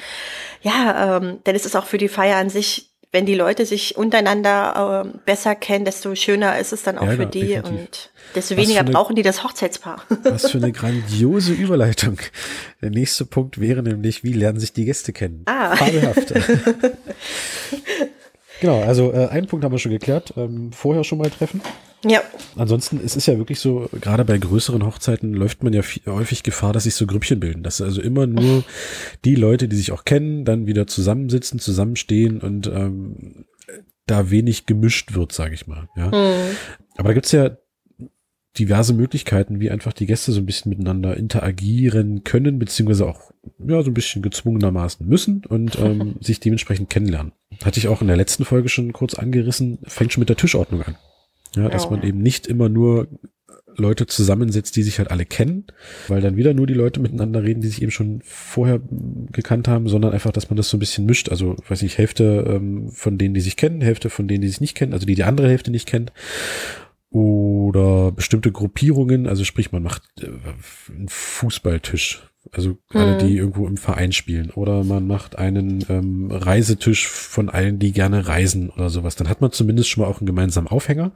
ja, 0.61 1.17
ähm, 1.17 1.39
dann 1.43 1.55
ist 1.55 1.65
es 1.65 1.75
auch 1.75 1.85
für 1.85 1.97
die 1.97 2.07
Feier 2.07 2.37
an 2.37 2.49
sich 2.49 2.91
wenn 3.11 3.25
die 3.25 3.35
Leute 3.35 3.65
sich 3.65 3.97
untereinander 3.97 5.03
äh, 5.05 5.17
besser 5.25 5.53
kennen, 5.53 5.83
desto 5.83 6.15
schöner 6.15 6.59
ist 6.59 6.71
es 6.71 6.83
dann 6.83 6.97
auch 6.97 7.07
ja, 7.07 7.15
für 7.17 7.25
die 7.25 7.41
definitiv. 7.41 7.69
und 7.69 8.09
desto 8.35 8.55
weniger 8.55 8.79
eine, 8.79 8.91
brauchen 8.91 9.15
die 9.15 9.21
das 9.21 9.43
Hochzeitspaar. 9.43 10.03
Was 10.23 10.49
für 10.49 10.59
eine 10.59 10.71
grandiose 10.71 11.51
Überleitung. 11.51 12.17
Der 12.81 12.89
nächste 12.89 13.25
Punkt 13.25 13.59
wäre 13.59 13.83
nämlich, 13.83 14.23
wie 14.23 14.31
lernen 14.31 14.59
sich 14.59 14.71
die 14.71 14.85
Gäste 14.85 15.11
kennen? 15.11 15.43
Ah. 15.45 15.75
Fabelhaft. 15.75 16.33
genau, 18.61 18.81
also 18.81 19.11
äh, 19.11 19.27
einen 19.27 19.47
Punkt 19.47 19.65
haben 19.65 19.73
wir 19.73 19.79
schon 19.79 19.91
geklärt. 19.91 20.33
Ähm, 20.37 20.71
vorher 20.71 21.03
schon 21.03 21.17
mal 21.17 21.29
treffen. 21.29 21.61
Ja. 22.03 22.21
Ansonsten, 22.55 22.99
es 23.03 23.15
ist 23.15 23.27
ja 23.27 23.37
wirklich 23.37 23.59
so, 23.59 23.89
gerade 23.99 24.25
bei 24.25 24.37
größeren 24.37 24.85
Hochzeiten 24.85 25.33
läuft 25.33 25.63
man 25.63 25.73
ja 25.73 25.81
viel, 25.81 26.03
häufig 26.07 26.43
Gefahr, 26.43 26.73
dass 26.73 26.83
sich 26.83 26.95
so 26.95 27.05
Grüppchen 27.05 27.39
bilden. 27.39 27.63
Dass 27.63 27.81
also 27.81 28.01
immer 28.01 28.27
nur 28.27 28.63
die 29.23 29.35
Leute, 29.35 29.67
die 29.67 29.75
sich 29.75 29.91
auch 29.91 30.03
kennen, 30.03 30.45
dann 30.45 30.65
wieder 30.65 30.87
zusammensitzen, 30.87 31.59
zusammenstehen 31.59 32.41
und 32.41 32.67
ähm, 32.67 33.45
da 34.07 34.29
wenig 34.29 34.65
gemischt 34.65 35.13
wird, 35.13 35.31
sage 35.31 35.53
ich 35.53 35.67
mal. 35.67 35.87
Ja. 35.95 36.07
Mhm. 36.07 36.55
Aber 36.97 37.09
da 37.09 37.13
gibt's 37.13 37.31
ja 37.31 37.57
diverse 38.59 38.93
Möglichkeiten, 38.93 39.59
wie 39.59 39.71
einfach 39.71 39.93
die 39.93 40.05
Gäste 40.05 40.31
so 40.31 40.41
ein 40.41 40.45
bisschen 40.45 40.69
miteinander 40.69 41.15
interagieren 41.15 42.23
können, 42.23 42.59
beziehungsweise 42.59 43.07
auch 43.07 43.31
ja 43.65 43.81
so 43.81 43.91
ein 43.91 43.93
bisschen 43.93 44.21
gezwungenermaßen 44.21 45.07
müssen 45.07 45.43
und 45.47 45.79
ähm, 45.79 46.15
sich 46.21 46.39
dementsprechend 46.39 46.89
kennenlernen. 46.89 47.31
Hatte 47.63 47.79
ich 47.79 47.87
auch 47.87 48.01
in 48.01 48.07
der 48.07 48.17
letzten 48.17 48.43
Folge 48.43 48.69
schon 48.69 48.91
kurz 48.91 49.13
angerissen, 49.13 49.79
fängt 49.83 50.11
schon 50.11 50.21
mit 50.21 50.29
der 50.29 50.37
Tischordnung 50.37 50.81
an. 50.81 50.97
Ja, 51.55 51.67
dass 51.67 51.89
man 51.89 52.01
eben 52.03 52.21
nicht 52.21 52.47
immer 52.47 52.69
nur 52.69 53.07
Leute 53.77 54.05
zusammensetzt, 54.07 54.75
die 54.75 54.83
sich 54.83 54.99
halt 54.99 55.11
alle 55.11 55.25
kennen, 55.25 55.65
weil 56.07 56.21
dann 56.21 56.35
wieder 56.35 56.53
nur 56.53 56.67
die 56.67 56.73
Leute 56.73 56.99
miteinander 56.99 57.43
reden, 57.43 57.61
die 57.61 57.67
sich 57.67 57.81
eben 57.81 57.91
schon 57.91 58.21
vorher 58.23 58.81
gekannt 59.31 59.67
haben, 59.67 59.87
sondern 59.87 60.13
einfach, 60.13 60.31
dass 60.31 60.49
man 60.49 60.57
das 60.57 60.69
so 60.69 60.77
ein 60.77 60.79
bisschen 60.79 61.05
mischt. 61.05 61.29
Also, 61.29 61.55
weiß 61.67 61.81
ich, 61.83 61.97
Hälfte 61.97 62.45
ähm, 62.47 62.89
von 62.89 63.17
denen, 63.17 63.33
die 63.33 63.41
sich 63.41 63.57
kennen, 63.57 63.81
Hälfte 63.81 64.09
von 64.09 64.27
denen, 64.27 64.41
die 64.41 64.47
sich 64.47 64.61
nicht 64.61 64.75
kennen, 64.75 64.93
also 64.93 65.05
die 65.05 65.15
die 65.15 65.23
andere 65.23 65.49
Hälfte 65.49 65.71
nicht 65.71 65.87
kennt. 65.87 66.11
Oder 67.09 68.13
bestimmte 68.13 68.51
Gruppierungen, 68.51 69.27
also 69.27 69.43
sprich, 69.43 69.71
man 69.71 69.83
macht 69.83 70.03
äh, 70.21 70.27
einen 70.89 71.09
Fußballtisch, 71.09 72.23
also 72.51 72.77
alle, 72.89 73.17
die 73.17 73.31
mhm. 73.31 73.37
irgendwo 73.37 73.67
im 73.67 73.77
Verein 73.77 74.13
spielen. 74.13 74.49
Oder 74.51 74.83
man 74.83 75.07
macht 75.07 75.37
einen 75.37 75.85
ähm, 75.89 76.31
Reisetisch 76.31 77.07
von 77.07 77.49
allen, 77.49 77.79
die 77.79 77.91
gerne 77.91 78.27
reisen 78.27 78.69
oder 78.69 78.89
sowas. 78.89 79.15
Dann 79.15 79.29
hat 79.29 79.41
man 79.41 79.51
zumindest 79.51 79.89
schon 79.89 80.03
mal 80.03 80.09
auch 80.09 80.19
einen 80.19 80.27
gemeinsamen 80.27 80.67
Aufhänger 80.67 81.11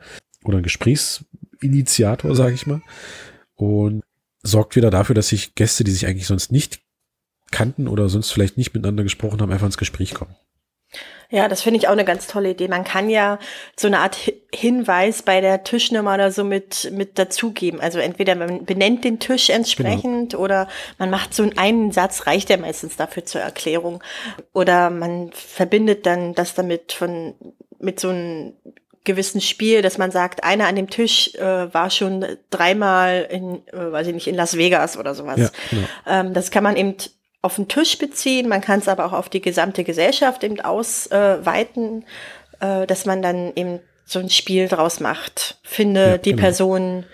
oder 0.48 0.58
ein 0.58 0.64
Gesprächsinitiator, 0.64 2.36
sage 2.36 2.54
ich 2.54 2.68
mal. 2.68 2.82
Und 3.56 4.04
sorgt 4.44 4.76
wieder 4.76 4.92
dafür, 4.92 5.16
dass 5.16 5.30
sich 5.30 5.56
Gäste, 5.56 5.84
die 5.84 5.92
sich 5.92 6.06
eigentlich 6.06 6.28
sonst 6.28 6.52
nicht 6.52 6.82
kannten 7.52 7.88
oder 7.88 8.10
sonst 8.10 8.32
vielleicht 8.32 8.58
nicht 8.58 8.74
miteinander 8.74 9.04
gesprochen 9.04 9.42
haben, 9.42 9.52
einfach 9.52 9.66
ins 9.66 9.78
Gespräch 9.78 10.14
kommen. 10.14 10.36
Ja, 11.32 11.48
das 11.48 11.62
finde 11.62 11.80
ich 11.80 11.88
auch 11.88 11.94
eine 11.94 12.06
ganz 12.06 12.28
tolle 12.28 12.52
Idee. 12.52 12.68
Man 12.68 12.84
kann 12.84 13.10
ja 13.10 13.40
so 13.76 13.88
eine 13.88 14.00
Art 14.00 14.32
Hinweis 14.54 15.24
bei 15.24 15.42
der 15.42 15.64
Tischnummer 15.64 16.14
oder 16.14 16.32
so 16.32 16.44
mit, 16.44 16.92
mit 16.94 17.18
dazugeben. 17.18 17.82
Also 17.82 18.00
entweder 18.00 18.36
man 18.36 18.66
benennt 18.66 19.04
den 19.04 19.20
Tisch 19.20 19.50
entsprechend 19.50 20.32
genau. 20.32 20.44
oder 20.44 20.68
man 21.00 21.10
macht 21.10 21.34
so 21.34 21.50
einen 21.56 21.92
Satz, 21.92 22.28
reicht 22.28 22.50
ja 22.50 22.58
meistens 22.58 22.96
dafür 22.96 23.26
zur 23.26 23.42
Erklärung. 23.42 24.04
Oder 24.54 24.90
man 24.92 25.32
verbindet 25.34 26.06
dann 26.06 26.36
das 26.36 26.54
damit 26.54 26.94
von, 26.94 27.34
mit 27.80 28.00
so 28.00 28.10
einem 28.10 28.54
gewissen 29.06 29.42
Spiel, 29.42 29.82
dass 29.82 29.98
man 29.98 30.12
sagt, 30.12 30.44
einer 30.44 30.68
an 30.68 30.76
dem 30.76 30.90
Tisch 30.90 31.34
äh, 31.36 31.74
war 31.74 31.90
schon 31.90 32.26
dreimal 32.50 33.28
in, 33.30 33.66
äh, 33.68 33.92
weiß 33.92 34.08
ich 34.08 34.14
nicht, 34.14 34.28
in 34.28 34.36
Las 34.36 34.58
Vegas 34.58 34.98
oder 34.98 35.16
sowas. 35.16 35.40
Ja, 35.40 35.50
genau. 35.70 35.88
ähm, 36.08 36.34
das 36.34 36.52
kann 36.52 36.64
man 36.64 36.76
eben 36.76 36.96
auf 37.42 37.56
den 37.56 37.68
Tisch 37.68 37.98
beziehen, 37.98 38.50
man 38.50 38.62
kann 38.62 38.80
es 38.80 38.88
aber 38.88 39.06
auch 39.06 39.14
auf 39.14 39.30
die 39.30 39.42
gesamte 39.42 39.84
Gesellschaft 39.84 40.44
eben 40.44 40.60
ausweiten, 40.60 42.04
äh, 42.60 42.88
dass 42.88 43.06
man 43.06 43.22
dann 43.22 43.54
eben 43.56 43.80
so 44.04 44.20
ein 44.20 44.30
Spiel 44.30 44.68
draus 44.68 45.00
macht. 45.00 45.58
Finde 45.64 46.02
ja, 46.02 46.18
die 46.18 46.32
genau. 46.32 46.42
Person, 46.42 47.06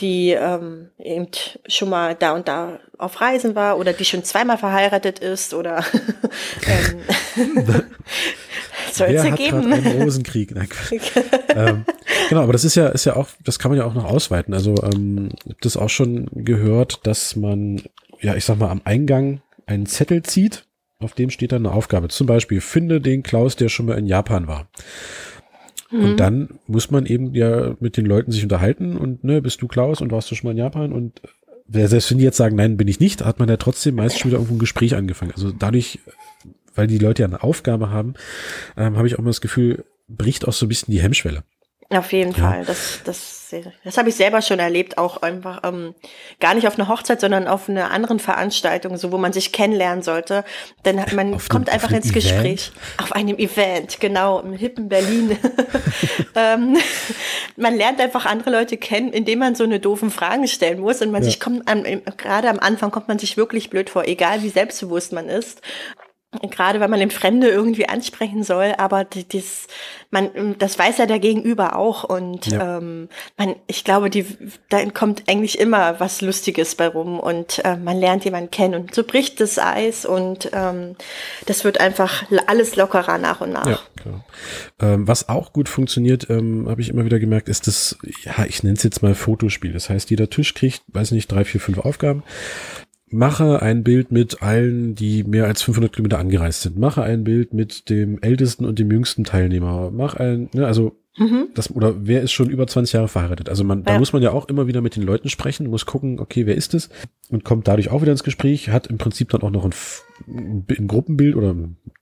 die 0.00 0.30
ähm, 0.30 0.90
eben 0.98 1.28
schon 1.68 1.88
mal 1.88 2.14
da 2.14 2.32
und 2.32 2.48
da 2.48 2.80
auf 2.98 3.20
Reisen 3.20 3.54
war 3.54 3.78
oder 3.78 3.92
die 3.92 4.04
schon 4.04 4.24
zweimal 4.24 4.58
verheiratet 4.58 5.18
ist 5.18 5.54
oder 5.54 5.84
ähm, 7.36 7.84
soll 8.94 9.08
es 9.08 9.24
ja 9.24 9.34
geben. 9.34 9.72
Einen 9.72 10.02
Rosenkrieg. 10.02 10.54
Nein, 10.54 10.68
ähm, 11.48 11.84
genau, 12.28 12.42
aber 12.42 12.52
das 12.52 12.64
ist 12.64 12.74
ja, 12.74 12.88
ist 12.88 13.04
ja 13.04 13.16
auch, 13.16 13.28
das 13.44 13.58
kann 13.58 13.70
man 13.70 13.78
ja 13.78 13.84
auch 13.84 13.94
noch 13.94 14.04
ausweiten. 14.04 14.54
Also 14.54 14.74
ähm, 14.82 15.30
das 15.60 15.76
auch 15.76 15.90
schon 15.90 16.26
gehört, 16.32 17.06
dass 17.06 17.36
man, 17.36 17.82
ja, 18.20 18.34
ich 18.34 18.44
sag 18.44 18.58
mal, 18.58 18.70
am 18.70 18.82
Eingang 18.84 19.40
einen 19.66 19.86
Zettel 19.86 20.22
zieht, 20.22 20.66
auf 20.98 21.14
dem 21.14 21.30
steht 21.30 21.52
dann 21.52 21.66
eine 21.66 21.74
Aufgabe. 21.74 22.08
Zum 22.08 22.26
Beispiel, 22.26 22.60
finde 22.60 23.00
den 23.00 23.22
Klaus, 23.22 23.56
der 23.56 23.68
schon 23.68 23.86
mal 23.86 23.98
in 23.98 24.06
Japan 24.06 24.46
war. 24.46 24.68
Und 25.90 26.12
mhm. 26.12 26.16
dann 26.16 26.48
muss 26.66 26.90
man 26.90 27.06
eben 27.06 27.34
ja 27.34 27.76
mit 27.78 27.96
den 27.96 28.06
Leuten 28.06 28.32
sich 28.32 28.42
unterhalten 28.42 28.96
und 28.96 29.22
ne, 29.22 29.40
bist 29.40 29.62
du 29.62 29.68
Klaus 29.68 30.00
und 30.00 30.10
warst 30.10 30.30
du 30.30 30.34
schon 30.34 30.48
mal 30.48 30.52
in 30.52 30.58
Japan 30.58 30.92
und 30.92 31.20
selbst 31.68 32.10
wenn 32.10 32.18
die 32.18 32.24
jetzt 32.24 32.36
sagen, 32.36 32.56
nein, 32.56 32.76
bin 32.76 32.88
ich 32.88 33.00
nicht, 33.00 33.24
hat 33.24 33.38
man 33.38 33.48
ja 33.48 33.56
trotzdem 33.56 33.94
meist 33.94 34.18
schon 34.18 34.30
wieder 34.30 34.38
irgendwo 34.38 34.56
ein 34.56 34.58
Gespräch 34.58 34.96
angefangen. 34.96 35.32
Also 35.32 35.52
dadurch, 35.52 36.00
weil 36.74 36.86
die 36.86 36.98
Leute 36.98 37.22
ja 37.22 37.28
eine 37.28 37.42
Aufgabe 37.42 37.90
haben, 37.90 38.14
ähm, 38.76 38.96
habe 38.96 39.06
ich 39.06 39.14
auch 39.14 39.20
immer 39.20 39.30
das 39.30 39.40
Gefühl, 39.40 39.84
bricht 40.08 40.46
auch 40.46 40.52
so 40.52 40.66
ein 40.66 40.68
bisschen 40.68 40.92
die 40.92 41.00
Hemmschwelle. 41.00 41.44
Auf 41.90 42.12
jeden 42.12 42.32
ja. 42.32 42.50
Fall. 42.50 42.64
Das, 42.64 43.00
das, 43.04 43.54
das 43.84 43.98
habe 43.98 44.08
ich 44.08 44.14
selber 44.14 44.40
schon 44.42 44.58
erlebt, 44.58 44.96
auch 44.96 45.22
einfach 45.22 45.60
ähm, 45.64 45.94
gar 46.40 46.54
nicht 46.54 46.66
auf 46.66 46.78
einer 46.78 46.88
Hochzeit, 46.88 47.20
sondern 47.20 47.46
auf 47.46 47.68
einer 47.68 47.90
anderen 47.90 48.18
Veranstaltung, 48.18 48.96
so 48.96 49.12
wo 49.12 49.18
man 49.18 49.32
sich 49.32 49.52
kennenlernen 49.52 50.02
sollte. 50.02 50.44
Dann 50.82 51.00
hat 51.00 51.12
man 51.12 51.34
auf 51.34 51.48
kommt 51.48 51.68
einem, 51.68 51.74
einfach 51.74 51.90
ins 51.92 52.10
Event? 52.10 52.14
Gespräch. 52.14 52.72
Auf 52.96 53.12
einem 53.12 53.36
Event, 53.36 54.00
genau, 54.00 54.40
im 54.40 54.54
hippen 54.54 54.88
Berlin. 54.88 55.36
ähm, 56.34 56.78
man 57.56 57.76
lernt 57.76 58.00
einfach 58.00 58.24
andere 58.24 58.50
Leute 58.50 58.76
kennen, 58.76 59.12
indem 59.12 59.40
man 59.40 59.54
so 59.54 59.64
eine 59.64 59.78
doofen 59.78 60.10
Fragen 60.10 60.48
stellen 60.48 60.80
muss. 60.80 61.02
Und 61.02 61.10
man 61.10 61.22
ja. 61.22 61.26
sich 61.26 61.38
kommt, 61.38 61.66
gerade 62.16 62.48
am 62.48 62.58
Anfang 62.58 62.90
kommt 62.90 63.08
man 63.08 63.18
sich 63.18 63.36
wirklich 63.36 63.68
blöd 63.70 63.90
vor, 63.90 64.04
egal 64.06 64.42
wie 64.42 64.48
selbstbewusst 64.48 65.12
man 65.12 65.28
ist. 65.28 65.60
Gerade 66.50 66.80
weil 66.80 66.88
man 66.88 67.00
den 67.00 67.10
Fremde 67.10 67.48
irgendwie 67.48 67.88
ansprechen 67.88 68.42
soll, 68.42 68.74
aber 68.78 69.04
das, 69.04 69.66
man, 70.10 70.56
das 70.58 70.78
weiß 70.78 70.98
ja 70.98 71.06
der 71.06 71.18
Gegenüber 71.18 71.76
auch 71.76 72.04
und 72.04 72.46
ja. 72.46 72.78
ähm, 72.78 73.08
man, 73.36 73.56
ich 73.66 73.84
glaube, 73.84 74.10
die, 74.10 74.26
da 74.68 74.84
kommt 74.90 75.24
eigentlich 75.28 75.58
immer 75.58 76.00
was 76.00 76.20
Lustiges 76.20 76.74
bei 76.74 76.88
rum 76.88 77.18
und 77.20 77.64
äh, 77.64 77.76
man 77.76 77.98
lernt 77.98 78.24
jemanden 78.24 78.50
kennen 78.50 78.74
und 78.74 78.94
so 78.94 79.04
bricht 79.04 79.40
das 79.40 79.58
Eis 79.58 80.06
und 80.06 80.50
ähm, 80.52 80.96
das 81.46 81.64
wird 81.64 81.80
einfach 81.80 82.24
alles 82.46 82.76
lockerer 82.76 83.18
nach 83.18 83.40
und 83.40 83.52
nach. 83.52 83.66
Ja, 83.66 83.78
klar. 84.00 84.24
Ähm, 84.80 85.08
was 85.08 85.28
auch 85.28 85.52
gut 85.52 85.68
funktioniert, 85.68 86.28
ähm, 86.30 86.68
habe 86.68 86.80
ich 86.80 86.88
immer 86.88 87.04
wieder 87.04 87.18
gemerkt, 87.18 87.48
ist 87.48 87.66
das, 87.66 87.96
ja, 88.22 88.44
ich 88.46 88.62
nenne 88.62 88.76
es 88.76 88.82
jetzt 88.82 89.02
mal 89.02 89.14
Fotospiel. 89.14 89.72
Das 89.72 89.90
heißt, 89.90 90.10
jeder 90.10 90.30
Tisch 90.30 90.54
kriegt, 90.54 90.82
weiß 90.88 91.12
nicht, 91.12 91.30
drei, 91.30 91.44
vier, 91.44 91.60
fünf 91.60 91.78
Aufgaben 91.78 92.22
mache 93.06 93.62
ein 93.62 93.84
Bild 93.84 94.10
mit 94.10 94.42
allen, 94.42 94.94
die 94.94 95.24
mehr 95.24 95.46
als 95.46 95.62
500 95.62 95.92
Kilometer 95.92 96.18
angereist 96.18 96.62
sind. 96.62 96.78
Mache 96.78 97.02
ein 97.02 97.24
Bild 97.24 97.52
mit 97.52 97.88
dem 97.90 98.20
ältesten 98.22 98.64
und 98.64 98.78
dem 98.78 98.90
jüngsten 98.90 99.24
Teilnehmer. 99.24 99.90
Mach 99.92 100.14
ein, 100.14 100.48
ne, 100.52 100.66
also 100.66 100.96
mhm. 101.16 101.48
das 101.54 101.70
oder 101.70 102.06
wer 102.06 102.22
ist 102.22 102.32
schon 102.32 102.50
über 102.50 102.66
20 102.66 102.94
Jahre 102.94 103.08
verheiratet? 103.08 103.48
Also 103.48 103.62
man, 103.62 103.80
ja. 103.80 103.84
da 103.84 103.98
muss 103.98 104.12
man 104.12 104.22
ja 104.22 104.32
auch 104.32 104.48
immer 104.48 104.66
wieder 104.66 104.80
mit 104.80 104.96
den 104.96 105.02
Leuten 105.02 105.28
sprechen, 105.28 105.68
muss 105.68 105.86
gucken, 105.86 106.18
okay, 106.18 106.46
wer 106.46 106.56
ist 106.56 106.74
es 106.74 106.88
und 107.30 107.44
kommt 107.44 107.68
dadurch 107.68 107.90
auch 107.90 108.02
wieder 108.02 108.12
ins 108.12 108.24
Gespräch. 108.24 108.70
Hat 108.70 108.86
im 108.86 108.98
Prinzip 108.98 109.28
dann 109.30 109.42
auch 109.42 109.50
noch 109.50 109.64
ein, 109.64 110.64
ein 110.68 110.88
Gruppenbild 110.88 111.36
oder 111.36 111.54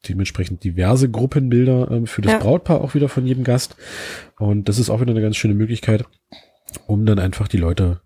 dementsprechend 0.08 0.64
diverse 0.64 1.10
Gruppenbilder 1.10 1.90
ähm, 1.90 2.06
für 2.06 2.22
das 2.22 2.32
ja. 2.32 2.38
Brautpaar 2.38 2.80
auch 2.80 2.94
wieder 2.94 3.08
von 3.08 3.26
jedem 3.26 3.44
Gast. 3.44 3.76
Und 4.38 4.68
das 4.68 4.78
ist 4.78 4.88
auch 4.88 5.00
wieder 5.00 5.12
eine 5.12 5.22
ganz 5.22 5.36
schöne 5.36 5.54
Möglichkeit, 5.54 6.04
um 6.86 7.04
dann 7.06 7.18
einfach 7.18 7.48
die 7.48 7.58
Leute 7.58 8.00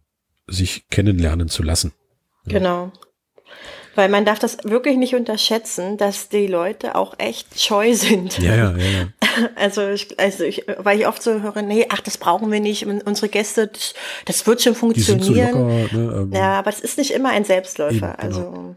sich 0.49 0.89
kennenlernen 0.89 1.49
zu 1.49 1.63
lassen. 1.63 1.93
Genau. 2.47 2.93
Weil 3.95 4.11
man 4.11 4.27
darf 4.27 4.39
das 4.39 4.59
wirklich 4.65 4.97
nicht 4.99 5.15
unterschätzen, 5.15 5.97
dass 5.97 6.29
die 6.29 6.47
Leute 6.47 6.97
auch 6.97 7.15
echt 7.19 7.61
scheu 7.61 7.95
sind. 7.95 8.39
Ja, 8.39 8.55
ja, 8.55 8.77
ja. 8.77 8.85
ja. 8.85 9.09
Also, 9.55 9.87
ich, 9.89 10.19
also 10.19 10.45
ich, 10.45 10.65
weil 10.79 10.99
ich 10.99 11.07
oft 11.07 11.23
so 11.23 11.43
höre, 11.43 11.61
nee, 11.61 11.87
ach, 11.91 12.01
das 12.01 12.17
brauchen 12.17 12.51
wir 12.51 12.61
nicht. 12.61 12.87
Unsere 12.87 13.29
Gäste, 13.29 13.71
das, 14.25 14.47
wird 14.47 14.63
schon 14.63 14.75
funktionieren. 14.75 15.53
So 15.53 15.59
locker, 15.59 15.95
ne, 15.95 16.23
ähm, 16.23 16.33
ja, 16.33 16.59
aber 16.59 16.71
es 16.71 16.81
ist 16.81 16.97
nicht 16.97 17.11
immer 17.11 17.31
ein 17.31 17.45
Selbstläufer. 17.45 18.17
Eben, 18.19 18.33
genau. 18.33 18.51
Also 18.51 18.77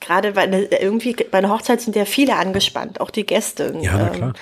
gerade 0.00 0.36
weil 0.36 0.68
irgendwie 0.80 1.14
bei 1.30 1.38
einer 1.38 1.50
Hochzeit 1.50 1.80
sind 1.80 1.94
ja 1.94 2.04
viele 2.04 2.36
angespannt, 2.36 3.00
auch 3.00 3.10
die 3.10 3.26
Gäste. 3.26 3.76
Ja, 3.80 3.98
na 3.98 4.08
klar. 4.08 4.32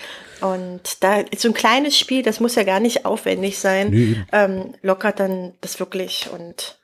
Und 0.41 1.03
da 1.03 1.19
ist 1.19 1.43
so 1.43 1.49
ein 1.49 1.55
kleines 1.55 1.99
Spiel, 1.99 2.23
das 2.23 2.39
muss 2.39 2.55
ja 2.55 2.63
gar 2.63 2.79
nicht 2.79 3.05
aufwendig 3.05 3.59
sein, 3.59 3.91
nee, 3.91 4.17
ähm, 4.33 4.75
lockert 4.83 5.19
dann 5.19 5.55
das 5.61 5.81
wirklich 5.81 6.29
und 6.33 6.79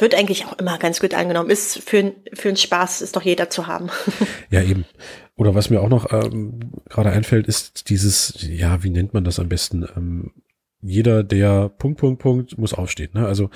wird 0.00 0.14
eigentlich 0.14 0.46
auch 0.46 0.58
immer 0.58 0.78
ganz 0.78 1.00
gut 1.00 1.14
angenommen. 1.14 1.50
Ist 1.50 1.82
für, 1.88 2.12
für 2.32 2.48
einen 2.48 2.56
Spaß 2.56 3.02
ist 3.02 3.16
doch 3.16 3.22
jeder 3.22 3.50
zu 3.50 3.66
haben. 3.66 3.90
Ja, 4.50 4.62
eben. 4.62 4.84
Oder 5.36 5.54
was 5.54 5.70
mir 5.70 5.80
auch 5.80 5.88
noch 5.88 6.12
ähm, 6.12 6.72
gerade 6.88 7.10
einfällt, 7.10 7.46
ist 7.46 7.88
dieses, 7.88 8.34
ja, 8.40 8.82
wie 8.82 8.90
nennt 8.90 9.14
man 9.14 9.24
das 9.24 9.38
am 9.38 9.48
besten? 9.48 9.86
Ähm, 9.96 10.32
jeder, 10.82 11.22
der 11.22 11.68
Punkt, 11.68 12.00
Punkt, 12.00 12.20
Punkt, 12.20 12.58
muss 12.58 12.74
aufstehen. 12.74 13.10
Ne? 13.12 13.26
Also, 13.26 13.50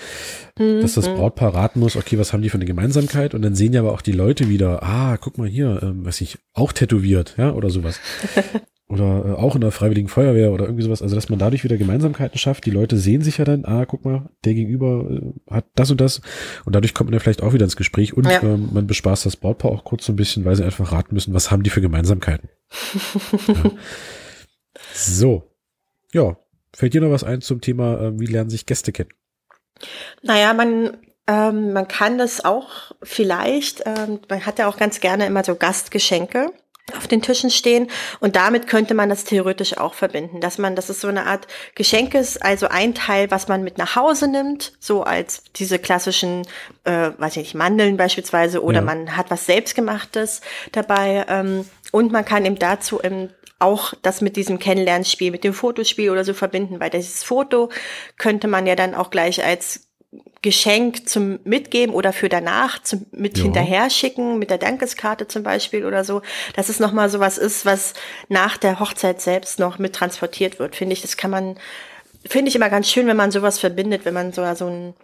mhm. 0.58 0.80
dass 0.80 0.94
das 0.94 1.08
Brautpaar 1.08 1.54
raten 1.54 1.80
muss, 1.80 1.96
okay, 1.96 2.18
was 2.18 2.32
haben 2.32 2.42
die 2.42 2.50
für 2.50 2.58
eine 2.58 2.66
Gemeinsamkeit? 2.66 3.34
Und 3.34 3.42
dann 3.42 3.54
sehen 3.54 3.72
ja 3.72 3.80
aber 3.80 3.92
auch 3.92 4.02
die 4.02 4.12
Leute 4.12 4.48
wieder, 4.48 4.82
ah, 4.82 5.16
guck 5.16 5.38
mal 5.38 5.48
hier, 5.48 5.80
ähm, 5.82 6.04
was 6.04 6.20
ich, 6.20 6.38
auch 6.52 6.72
tätowiert, 6.72 7.34
ja, 7.36 7.52
oder 7.52 7.70
sowas. 7.70 7.98
oder 8.88 9.24
äh, 9.24 9.32
auch 9.32 9.54
in 9.54 9.62
der 9.62 9.70
Freiwilligen 9.70 10.08
Feuerwehr 10.08 10.52
oder 10.52 10.64
irgendwie 10.66 10.82
sowas. 10.82 11.02
Also, 11.02 11.14
dass 11.14 11.28
man 11.28 11.38
dadurch 11.38 11.64
wieder 11.64 11.76
Gemeinsamkeiten 11.76 12.38
schafft. 12.38 12.66
Die 12.66 12.70
Leute 12.70 12.98
sehen 12.98 13.22
sich 13.22 13.38
ja 13.38 13.44
dann, 13.44 13.64
ah, 13.64 13.86
guck 13.86 14.04
mal, 14.04 14.28
der 14.44 14.54
Gegenüber 14.54 15.08
äh, 15.10 15.54
hat 15.54 15.66
das 15.74 15.90
und 15.90 16.00
das. 16.00 16.20
Und 16.64 16.74
dadurch 16.74 16.92
kommt 16.92 17.08
man 17.08 17.14
ja 17.14 17.20
vielleicht 17.20 17.42
auch 17.42 17.54
wieder 17.54 17.64
ins 17.64 17.76
Gespräch 17.76 18.14
und 18.14 18.26
ja. 18.26 18.42
ähm, 18.42 18.68
man 18.72 18.86
bespaßt 18.86 19.24
das 19.24 19.36
Brautpaar 19.36 19.72
auch 19.72 19.84
kurz 19.84 20.04
so 20.04 20.12
ein 20.12 20.16
bisschen, 20.16 20.44
weil 20.44 20.56
sie 20.56 20.64
einfach 20.64 20.92
raten 20.92 21.14
müssen, 21.14 21.32
was 21.32 21.50
haben 21.50 21.62
die 21.62 21.70
für 21.70 21.80
Gemeinsamkeiten. 21.80 22.50
ja. 23.48 23.70
So. 24.92 25.50
Ja. 26.12 26.36
Fällt 26.74 26.92
dir 26.92 27.00
noch 27.00 27.10
was 27.10 27.24
ein 27.24 27.40
zum 27.40 27.60
Thema, 27.60 28.00
äh, 28.00 28.20
wie 28.20 28.26
lernen 28.26 28.50
sich 28.50 28.66
Gäste 28.66 28.92
kennen? 28.92 29.10
Naja, 30.22 30.52
man 30.52 30.96
ähm, 31.26 31.72
man 31.72 31.88
kann 31.88 32.18
das 32.18 32.44
auch 32.44 32.92
vielleicht, 33.02 33.82
ähm, 33.86 34.20
man 34.28 34.44
hat 34.44 34.58
ja 34.58 34.68
auch 34.68 34.76
ganz 34.76 35.00
gerne 35.00 35.24
immer 35.24 35.42
so 35.42 35.54
Gastgeschenke 35.54 36.52
auf 36.96 37.08
den 37.08 37.22
Tischen 37.22 37.50
stehen 37.50 37.88
und 38.20 38.36
damit 38.36 38.66
könnte 38.66 38.94
man 38.94 39.08
das 39.08 39.24
theoretisch 39.24 39.78
auch 39.78 39.94
verbinden, 39.94 40.40
dass 40.40 40.58
man, 40.58 40.76
das 40.76 40.90
ist 40.90 41.00
so 41.00 41.08
eine 41.08 41.26
Art 41.26 41.46
Geschenk 41.74 42.14
ist, 42.14 42.42
also 42.42 42.68
ein 42.68 42.94
Teil, 42.94 43.30
was 43.30 43.48
man 43.48 43.64
mit 43.64 43.78
nach 43.78 43.96
Hause 43.96 44.28
nimmt, 44.28 44.74
so 44.80 45.02
als 45.02 45.44
diese 45.56 45.78
klassischen, 45.78 46.42
äh, 46.84 47.10
weiß 47.16 47.32
ich 47.32 47.38
nicht, 47.38 47.54
Mandeln 47.54 47.96
beispielsweise 47.96 48.62
oder 48.62 48.80
ja. 48.80 48.84
man 48.84 49.16
hat 49.16 49.30
was 49.30 49.46
selbstgemachtes 49.46 50.42
dabei 50.72 51.24
ähm, 51.28 51.64
und 51.90 52.12
man 52.12 52.24
kann 52.24 52.44
eben 52.44 52.58
dazu 52.58 52.98
im 52.98 53.30
auch 53.60 53.94
das 54.02 54.20
mit 54.20 54.36
diesem 54.36 54.58
Kennenlernspiel, 54.58 55.30
mit 55.30 55.44
dem 55.44 55.54
Fotospiel 55.54 56.10
oder 56.10 56.24
so 56.24 56.34
verbinden, 56.34 56.80
weil 56.80 56.90
dieses 56.90 57.22
Foto 57.22 57.70
könnte 58.18 58.46
man 58.46 58.66
ja 58.66 58.74
dann 58.74 58.94
auch 58.94 59.10
gleich 59.10 59.42
als 59.44 59.83
Geschenk 60.42 61.08
zum 61.08 61.38
Mitgeben 61.44 61.94
oder 61.94 62.12
für 62.12 62.28
danach 62.28 62.82
zum, 62.82 63.06
mit 63.12 63.38
ja. 63.38 63.44
hinterher 63.44 63.88
schicken, 63.88 64.38
mit 64.38 64.50
der 64.50 64.58
Dankeskarte 64.58 65.26
zum 65.26 65.42
Beispiel 65.42 65.86
oder 65.86 66.04
so, 66.04 66.20
dass 66.54 66.68
es 66.68 66.80
nochmal 66.80 67.08
sowas 67.08 67.38
ist, 67.38 67.64
was 67.64 67.94
nach 68.28 68.58
der 68.58 68.78
Hochzeit 68.78 69.22
selbst 69.22 69.58
noch 69.58 69.78
mit 69.78 69.94
transportiert 69.94 70.58
wird, 70.58 70.76
finde 70.76 70.92
ich. 70.92 71.00
Das 71.00 71.16
kann 71.16 71.30
man, 71.30 71.56
finde 72.26 72.50
ich 72.50 72.56
immer 72.56 72.68
ganz 72.68 72.90
schön, 72.90 73.06
wenn 73.06 73.16
man 73.16 73.30
sowas 73.30 73.58
verbindet, 73.58 74.04
wenn 74.04 74.12
man 74.12 74.32
so, 74.32 74.44
so 74.54 74.66
ein, 74.66 74.94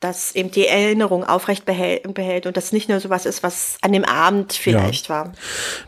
dass 0.00 0.34
eben 0.34 0.50
die 0.50 0.66
Erinnerung 0.66 1.22
aufrecht 1.22 1.64
behält, 1.64 2.12
behält 2.12 2.46
und 2.46 2.56
das 2.56 2.72
nicht 2.72 2.88
nur 2.88 2.98
sowas 2.98 3.26
ist, 3.26 3.44
was 3.44 3.78
an 3.80 3.92
dem 3.92 4.04
Abend 4.04 4.54
vielleicht 4.54 5.08
ja. 5.08 5.14
war. 5.14 5.32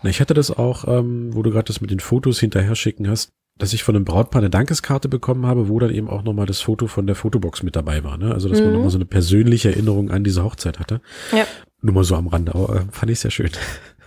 Na, 0.02 0.10
ich 0.10 0.20
hatte 0.20 0.34
das 0.34 0.52
auch, 0.52 0.86
ähm, 0.86 1.34
wo 1.34 1.42
du 1.42 1.50
gerade 1.50 1.64
das 1.64 1.80
mit 1.80 1.90
den 1.90 2.00
Fotos 2.00 2.38
hinterher 2.38 2.76
schicken 2.76 3.10
hast 3.10 3.30
dass 3.58 3.72
ich 3.72 3.82
von 3.82 3.96
einem 3.96 4.04
Brautpaar 4.04 4.42
eine 4.42 4.50
Dankeskarte 4.50 5.08
bekommen 5.08 5.46
habe, 5.46 5.68
wo 5.68 5.78
dann 5.78 5.90
eben 5.90 6.08
auch 6.08 6.22
nochmal 6.22 6.46
das 6.46 6.60
Foto 6.60 6.86
von 6.86 7.06
der 7.06 7.16
Fotobox 7.16 7.62
mit 7.62 7.76
dabei 7.76 8.04
war. 8.04 8.18
Ne? 8.18 8.32
Also, 8.32 8.48
dass 8.48 8.58
mhm. 8.58 8.66
man 8.66 8.74
nochmal 8.74 8.90
so 8.90 8.98
eine 8.98 9.06
persönliche 9.06 9.70
Erinnerung 9.70 10.10
an 10.10 10.24
diese 10.24 10.44
Hochzeit 10.44 10.78
hatte. 10.78 11.00
Ja. 11.32 11.46
Nur 11.80 11.94
mal 11.94 12.04
so 12.04 12.16
am 12.16 12.26
Rande, 12.26 12.54
aber 12.54 12.76
äh, 12.76 12.80
fand 12.90 13.10
ich 13.10 13.20
sehr 13.20 13.30
schön. 13.30 13.50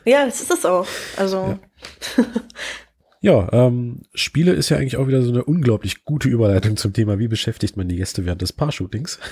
Ja, 0.06 0.25
das 0.25 0.41
ist 0.41 0.51
es 0.51 0.65
auch. 0.65 0.88
Also. 1.18 1.58
Ja. 2.18 2.24
Ja, 3.21 3.49
ähm, 3.51 4.03
Spiele 4.13 4.53
ist 4.53 4.69
ja 4.69 4.77
eigentlich 4.77 4.95
auch 4.95 5.07
wieder 5.07 5.21
so 5.21 5.31
eine 5.31 5.43
unglaublich 5.43 6.05
gute 6.05 6.29
Überleitung 6.29 6.77
zum 6.77 6.93
Thema, 6.93 7.19
wie 7.19 7.27
beschäftigt 7.27 7.75
man 7.75 7.89
die 7.89 7.97
Gäste 7.97 8.25
während 8.25 8.41
des 8.41 8.53
Paarshootings. 8.53 9.19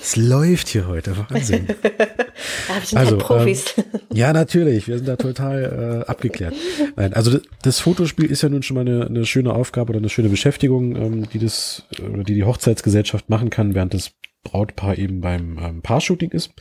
Es 0.00 0.16
läuft 0.16 0.68
hier 0.68 0.88
heute, 0.88 1.16
Wahnsinn. 1.16 1.66
ja, 1.68 2.74
wir 2.80 2.86
sind 2.86 2.98
also, 2.98 3.18
Profis. 3.18 3.74
Ähm, 3.76 3.84
ja, 4.12 4.32
natürlich, 4.32 4.88
wir 4.88 4.96
sind 4.96 5.06
da 5.06 5.16
total 5.16 6.02
äh, 6.04 6.10
abgeklärt. 6.10 6.54
Nein, 6.96 7.14
also 7.14 7.38
das 7.62 7.80
Fotospiel 7.80 8.30
ist 8.30 8.42
ja 8.42 8.48
nun 8.48 8.62
schon 8.62 8.74
mal 8.74 8.80
eine, 8.80 9.06
eine 9.06 9.24
schöne 9.26 9.54
Aufgabe 9.54 9.90
oder 9.90 9.98
eine 9.98 10.08
schöne 10.08 10.28
Beschäftigung, 10.28 10.96
ähm, 10.96 11.28
die 11.32 11.38
das, 11.38 11.84
oder 11.98 12.24
die 12.24 12.34
die 12.34 12.44
Hochzeitsgesellschaft 12.44 13.30
machen 13.30 13.48
kann 13.48 13.74
während 13.74 13.94
des 13.94 14.12
Brautpaar 14.44 14.96
eben 14.98 15.20
beim 15.20 15.58
ähm, 15.58 15.82
Paar-Shooting 15.82 16.30
ist. 16.30 16.52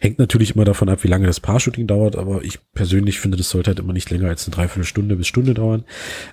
Hängt 0.00 0.18
natürlich 0.18 0.54
immer 0.54 0.64
davon 0.64 0.88
ab, 0.88 1.02
wie 1.02 1.08
lange 1.08 1.26
das 1.26 1.40
Paar-Shooting 1.40 1.86
dauert, 1.86 2.16
aber 2.16 2.44
ich 2.44 2.58
persönlich 2.72 3.18
finde, 3.18 3.36
das 3.36 3.50
sollte 3.50 3.70
halt 3.70 3.80
immer 3.80 3.92
nicht 3.92 4.10
länger 4.10 4.28
als 4.28 4.46
eine 4.46 4.54
Dreiviertelstunde 4.54 5.16
bis 5.16 5.26
Stunde 5.26 5.54
dauern. 5.54 5.84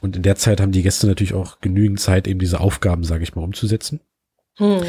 Und 0.01 0.15
in 0.15 0.21
der 0.21 0.35
Zeit 0.35 0.61
haben 0.61 0.71
die 0.71 0.83
Gäste 0.83 1.07
natürlich 1.07 1.33
auch 1.33 1.59
genügend 1.59 1.99
Zeit, 1.99 2.27
eben 2.27 2.39
diese 2.39 2.59
Aufgaben, 2.59 3.03
sage 3.03 3.23
ich 3.23 3.33
mal, 3.35 3.43
umzusetzen. 3.43 4.01
Hm. 4.57 4.81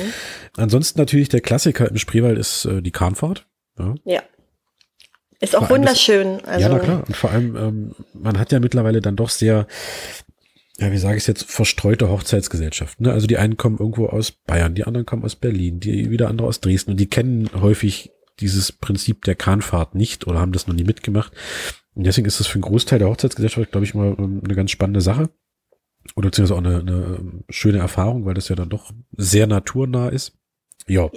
Ansonsten 0.56 0.98
natürlich 0.98 1.28
der 1.28 1.40
Klassiker 1.40 1.88
im 1.88 1.98
Spreewald 1.98 2.38
ist 2.38 2.64
äh, 2.64 2.82
die 2.82 2.90
Kahnfahrt. 2.90 3.46
Ja. 3.78 3.94
ja. 4.04 4.22
Ist 5.40 5.54
auch 5.54 5.70
wunderschön. 5.70 6.44
also. 6.44 6.60
Ja, 6.60 6.68
na 6.68 6.78
klar. 6.80 7.04
Und 7.06 7.16
vor 7.16 7.30
allem, 7.30 7.56
ähm, 7.56 7.94
man 8.12 8.38
hat 8.38 8.50
ja 8.50 8.58
mittlerweile 8.58 9.00
dann 9.00 9.14
doch 9.14 9.30
sehr 9.30 9.66
ja, 10.80 10.92
wie 10.92 10.98
sage 10.98 11.16
ich 11.16 11.24
es 11.24 11.26
jetzt, 11.26 11.50
verstreute 11.50 12.08
Hochzeitsgesellschaften. 12.08 13.06
Ne? 13.06 13.12
Also 13.12 13.26
die 13.26 13.38
einen 13.38 13.56
kommen 13.56 13.78
irgendwo 13.78 14.06
aus 14.06 14.30
Bayern, 14.30 14.74
die 14.74 14.84
anderen 14.84 15.06
kommen 15.06 15.24
aus 15.24 15.34
Berlin, 15.34 15.80
die 15.80 16.10
wieder 16.10 16.28
andere 16.28 16.46
aus 16.46 16.60
Dresden 16.60 16.92
und 16.92 17.00
die 17.00 17.10
kennen 17.10 17.50
häufig 17.60 18.12
dieses 18.38 18.70
Prinzip 18.70 19.24
der 19.24 19.34
Kahnfahrt 19.34 19.96
nicht 19.96 20.26
oder 20.26 20.38
haben 20.38 20.52
das 20.52 20.68
noch 20.68 20.74
nie 20.74 20.84
mitgemacht. 20.84 21.32
Und 21.94 22.04
deswegen 22.04 22.28
ist 22.28 22.38
das 22.38 22.46
für 22.46 22.54
einen 22.54 22.62
Großteil 22.62 23.00
der 23.00 23.08
Hochzeitsgesellschaft, 23.08 23.72
glaube 23.72 23.84
ich, 23.84 23.94
mal 23.94 24.14
ähm, 24.18 24.40
eine 24.44 24.54
ganz 24.54 24.70
spannende 24.70 25.00
Sache. 25.00 25.30
Oder 26.14 26.28
beziehungsweise 26.28 26.54
auch 26.54 26.64
eine, 26.64 26.78
eine 26.78 27.16
ähm, 27.18 27.44
schöne 27.48 27.78
Erfahrung, 27.78 28.24
weil 28.24 28.34
das 28.34 28.48
ja 28.48 28.54
dann 28.54 28.68
doch 28.68 28.92
sehr 29.16 29.48
naturnah 29.48 30.08
ist. 30.08 30.38
Ja. 30.86 31.10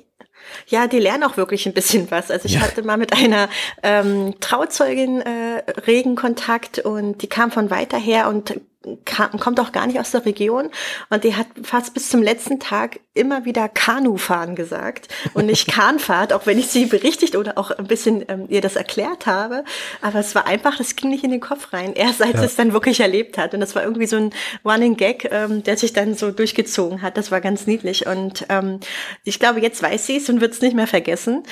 Ja, 0.67 0.87
die 0.87 0.97
lernen 0.97 1.23
auch 1.23 1.37
wirklich 1.37 1.67
ein 1.67 1.73
bisschen 1.73 2.09
was. 2.09 2.31
Also 2.31 2.47
ich 2.47 2.55
ja. 2.55 2.61
hatte 2.61 2.81
mal 2.81 2.97
mit 2.97 3.13
einer 3.13 3.47
ähm, 3.83 4.33
Trauzeugin 4.39 5.21
äh, 5.21 5.63
regen 5.85 6.15
Kontakt 6.15 6.79
und 6.79 7.21
die 7.21 7.27
kam 7.27 7.51
von 7.51 7.69
weiter 7.69 7.99
her 7.99 8.27
und 8.27 8.59
kam, 9.05 9.39
kommt 9.39 9.59
auch 9.59 9.71
gar 9.71 9.85
nicht 9.85 9.99
aus 9.99 10.11
der 10.11 10.25
Region 10.25 10.69
und 11.09 11.23
die 11.23 11.35
hat 11.35 11.47
fast 11.63 11.93
bis 11.93 12.09
zum 12.09 12.23
letzten 12.23 12.59
Tag 12.59 12.99
immer 13.13 13.45
wieder 13.45 13.69
Kanufahren 13.69 14.55
gesagt 14.55 15.07
und 15.33 15.45
nicht 15.45 15.67
Kahnfahrt, 15.71 16.33
auch 16.33 16.45
wenn 16.45 16.57
ich 16.57 16.67
sie 16.67 16.85
berichtigt 16.85 17.35
oder 17.35 17.57
auch 17.57 17.71
ein 17.71 17.85
bisschen 17.85 18.25
ähm, 18.27 18.45
ihr 18.49 18.61
das 18.61 18.75
erklärt 18.75 19.27
habe. 19.27 19.63
Aber 20.01 20.19
es 20.19 20.33
war 20.33 20.47
einfach, 20.47 20.77
das 20.77 20.95
ging 20.95 21.09
nicht 21.09 21.23
in 21.23 21.31
den 21.31 21.41
Kopf 21.41 21.73
rein, 21.73 21.93
erst 21.93 22.21
als 22.21 22.35
ja. 22.35 22.43
es 22.43 22.55
dann 22.55 22.73
wirklich 22.73 23.01
erlebt 23.01 23.37
hat. 23.37 23.53
Und 23.53 23.59
das 23.59 23.75
war 23.75 23.83
irgendwie 23.83 24.07
so 24.07 24.17
ein 24.17 24.31
Running 24.65 24.97
Gag, 24.97 25.29
ähm, 25.31 25.63
der 25.63 25.77
sich 25.77 25.93
dann 25.93 26.15
so 26.15 26.31
durchgezogen 26.31 27.01
hat. 27.01 27.17
Das 27.17 27.31
war 27.31 27.41
ganz 27.41 27.67
niedlich 27.67 28.07
und 28.07 28.45
ähm, 28.49 28.79
ich 29.23 29.39
glaube, 29.39 29.61
jetzt 29.61 29.83
weiß 29.83 30.07
sie 30.07 30.17
es 30.17 30.29
und 30.29 30.41
wird 30.41 30.53
es 30.53 30.61
nicht 30.61 30.75
mehr 30.75 30.87
vergessen. 30.87 31.43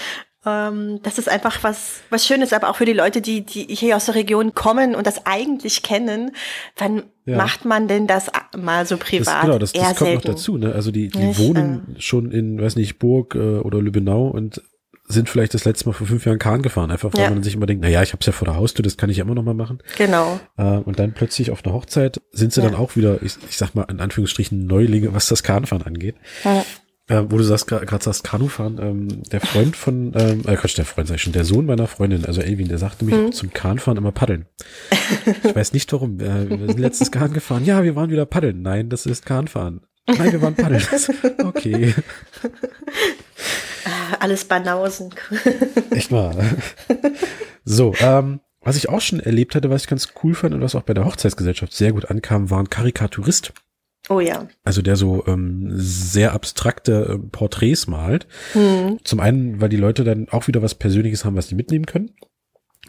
Ähm, 0.45 0.99
das 1.03 1.17
ist 1.17 1.27
einfach 1.27 1.63
was, 1.63 1.99
was 2.09 2.25
Schönes, 2.25 2.53
aber 2.53 2.69
auch 2.69 2.77
für 2.77 2.85
die 2.85 2.93
Leute, 2.93 3.21
die, 3.21 3.41
die 3.41 3.63
hier 3.75 3.97
aus 3.97 4.05
der 4.05 4.15
Region 4.15 4.55
kommen 4.55 4.95
und 4.95 5.05
das 5.05 5.25
eigentlich 5.25 5.83
kennen. 5.83 6.31
Wann 6.77 7.03
ja. 7.25 7.35
macht 7.35 7.65
man 7.65 7.87
denn 7.87 8.07
das 8.07 8.31
mal 8.57 8.85
so 8.85 8.97
privat? 8.97 9.27
Das, 9.27 9.41
genau, 9.41 9.59
das, 9.59 9.73
das 9.73 9.83
kommt 9.83 9.97
selten. 9.97 10.15
noch 10.15 10.35
dazu. 10.35 10.57
Ne? 10.57 10.73
Also 10.73 10.91
die, 10.91 11.09
die 11.09 11.17
nicht, 11.19 11.39
wohnen 11.39 11.95
äh, 11.97 12.01
schon 12.01 12.31
in, 12.31 12.61
weiß 12.61 12.77
nicht, 12.77 12.99
Burg 12.99 13.35
äh, 13.35 13.59
oder 13.59 13.81
Lübbenau 13.81 14.27
und 14.27 14.61
sind 15.09 15.27
vielleicht 15.27 15.55
das 15.55 15.65
letzte 15.65 15.87
Mal 15.87 15.93
vor 15.93 16.05
fünf 16.05 16.23
Jahren 16.25 16.37
Kahn 16.37 16.61
gefahren, 16.61 16.91
einfach 16.91 17.11
weil 17.13 17.23
ja. 17.23 17.29
man 17.31 17.41
sich 17.41 17.55
immer 17.55 17.65
denkt, 17.65 17.81
na 17.83 17.89
ja, 17.89 18.03
ich 18.03 18.13
habe 18.13 18.19
es 18.21 18.27
ja 18.27 18.31
vor 18.31 18.45
der 18.45 18.55
Haustür, 18.55 18.83
das 18.83 18.95
kann 18.95 19.09
ich 19.09 19.17
ja 19.17 19.25
immer 19.25 19.33
noch 19.33 19.43
mal 19.43 19.55
machen. 19.55 19.79
Genau. 19.97 20.39
Äh, 20.55 20.63
und 20.63 20.99
dann 20.99 21.13
plötzlich 21.13 21.49
auf 21.51 21.65
einer 21.65 21.73
Hochzeit 21.73 22.21
sind 22.31 22.53
sie 22.53 22.61
ja. 22.61 22.69
dann 22.69 22.79
auch 22.79 22.95
wieder, 22.95 23.21
ich, 23.23 23.35
ich 23.49 23.57
sag 23.57 23.73
mal 23.73 23.85
in 23.89 23.99
Anführungsstrichen 23.99 24.67
Neulinge, 24.67 25.13
was 25.13 25.27
das 25.27 25.41
Kahnfahren 25.41 25.83
angeht. 25.83 26.15
Ja. 26.45 26.63
Äh, 27.09 27.23
wo 27.27 27.37
du 27.37 27.43
sagst, 27.43 27.65
gerade 27.67 28.03
sagst, 28.03 28.23
Kanufahren, 28.23 28.79
ähm, 28.79 29.23
der 29.31 29.41
Freund 29.41 29.75
von, 29.75 30.13
ähm, 30.15 30.43
äh, 30.45 30.55
Quatsch, 30.55 30.77
der 30.77 30.85
Freund 30.85 31.07
sag 31.07 31.15
ich 31.15 31.23
schon, 31.23 31.33
der 31.33 31.43
Sohn 31.43 31.65
meiner 31.65 31.87
Freundin, 31.87 32.23
also 32.23 32.39
Elvin, 32.39 32.67
der 32.67 32.77
sagte 32.77 33.03
mich 33.03 33.15
mhm. 33.15 33.31
zum 33.31 33.51
Kahnfahren 33.51 33.97
immer 33.97 34.11
paddeln. 34.11 34.45
ich 35.43 35.55
weiß 35.55 35.73
nicht 35.73 35.91
warum. 35.91 36.19
Äh, 36.19 36.49
wir 36.49 36.67
sind 36.67 36.79
letztes 36.79 37.11
Kahn 37.11 37.33
gefahren. 37.33 37.65
Ja, 37.65 37.83
wir 37.83 37.95
waren 37.95 38.11
wieder 38.11 38.27
paddeln. 38.27 38.61
Nein, 38.61 38.89
das 38.89 39.07
ist 39.07 39.25
Kahnfahren. 39.25 39.81
Nein, 40.07 40.31
wir 40.31 40.41
waren 40.43 40.55
paddeln. 40.55 40.83
okay. 41.43 41.95
Ah, 43.85 44.17
alles 44.19 44.45
Banausen. 44.45 45.09
Echt 45.91 46.11
mal. 46.11 46.35
So, 47.63 47.93
ähm, 48.01 48.41
was 48.61 48.75
ich 48.75 48.89
auch 48.89 49.01
schon 49.01 49.19
erlebt 49.19 49.55
hatte, 49.55 49.69
was 49.69 49.83
ich 49.83 49.87
ganz 49.87 50.09
cool 50.23 50.35
fand 50.35 50.53
und 50.53 50.61
was 50.61 50.75
auch 50.75 50.83
bei 50.83 50.93
der 50.93 51.05
Hochzeitsgesellschaft 51.05 51.73
sehr 51.73 51.93
gut 51.93 52.05
ankam, 52.05 52.49
war 52.51 52.59
ein 52.59 52.69
Karikaturist. 52.69 53.53
Oh 54.07 54.19
ja. 54.19 54.47
Also 54.63 54.81
der 54.81 54.95
so 54.95 55.25
ähm, 55.27 55.67
sehr 55.71 56.33
abstrakte 56.33 57.15
äh, 57.15 57.17
Porträts 57.17 57.87
malt. 57.87 58.27
Hm. 58.53 58.99
Zum 59.03 59.19
einen, 59.19 59.59
weil 59.59 59.69
die 59.69 59.77
Leute 59.77 60.03
dann 60.03 60.29
auch 60.29 60.47
wieder 60.47 60.61
was 60.61 60.75
Persönliches 60.75 61.25
haben, 61.25 61.35
was 61.35 61.47
die 61.47 61.55
mitnehmen 61.55 61.85
können. 61.85 62.11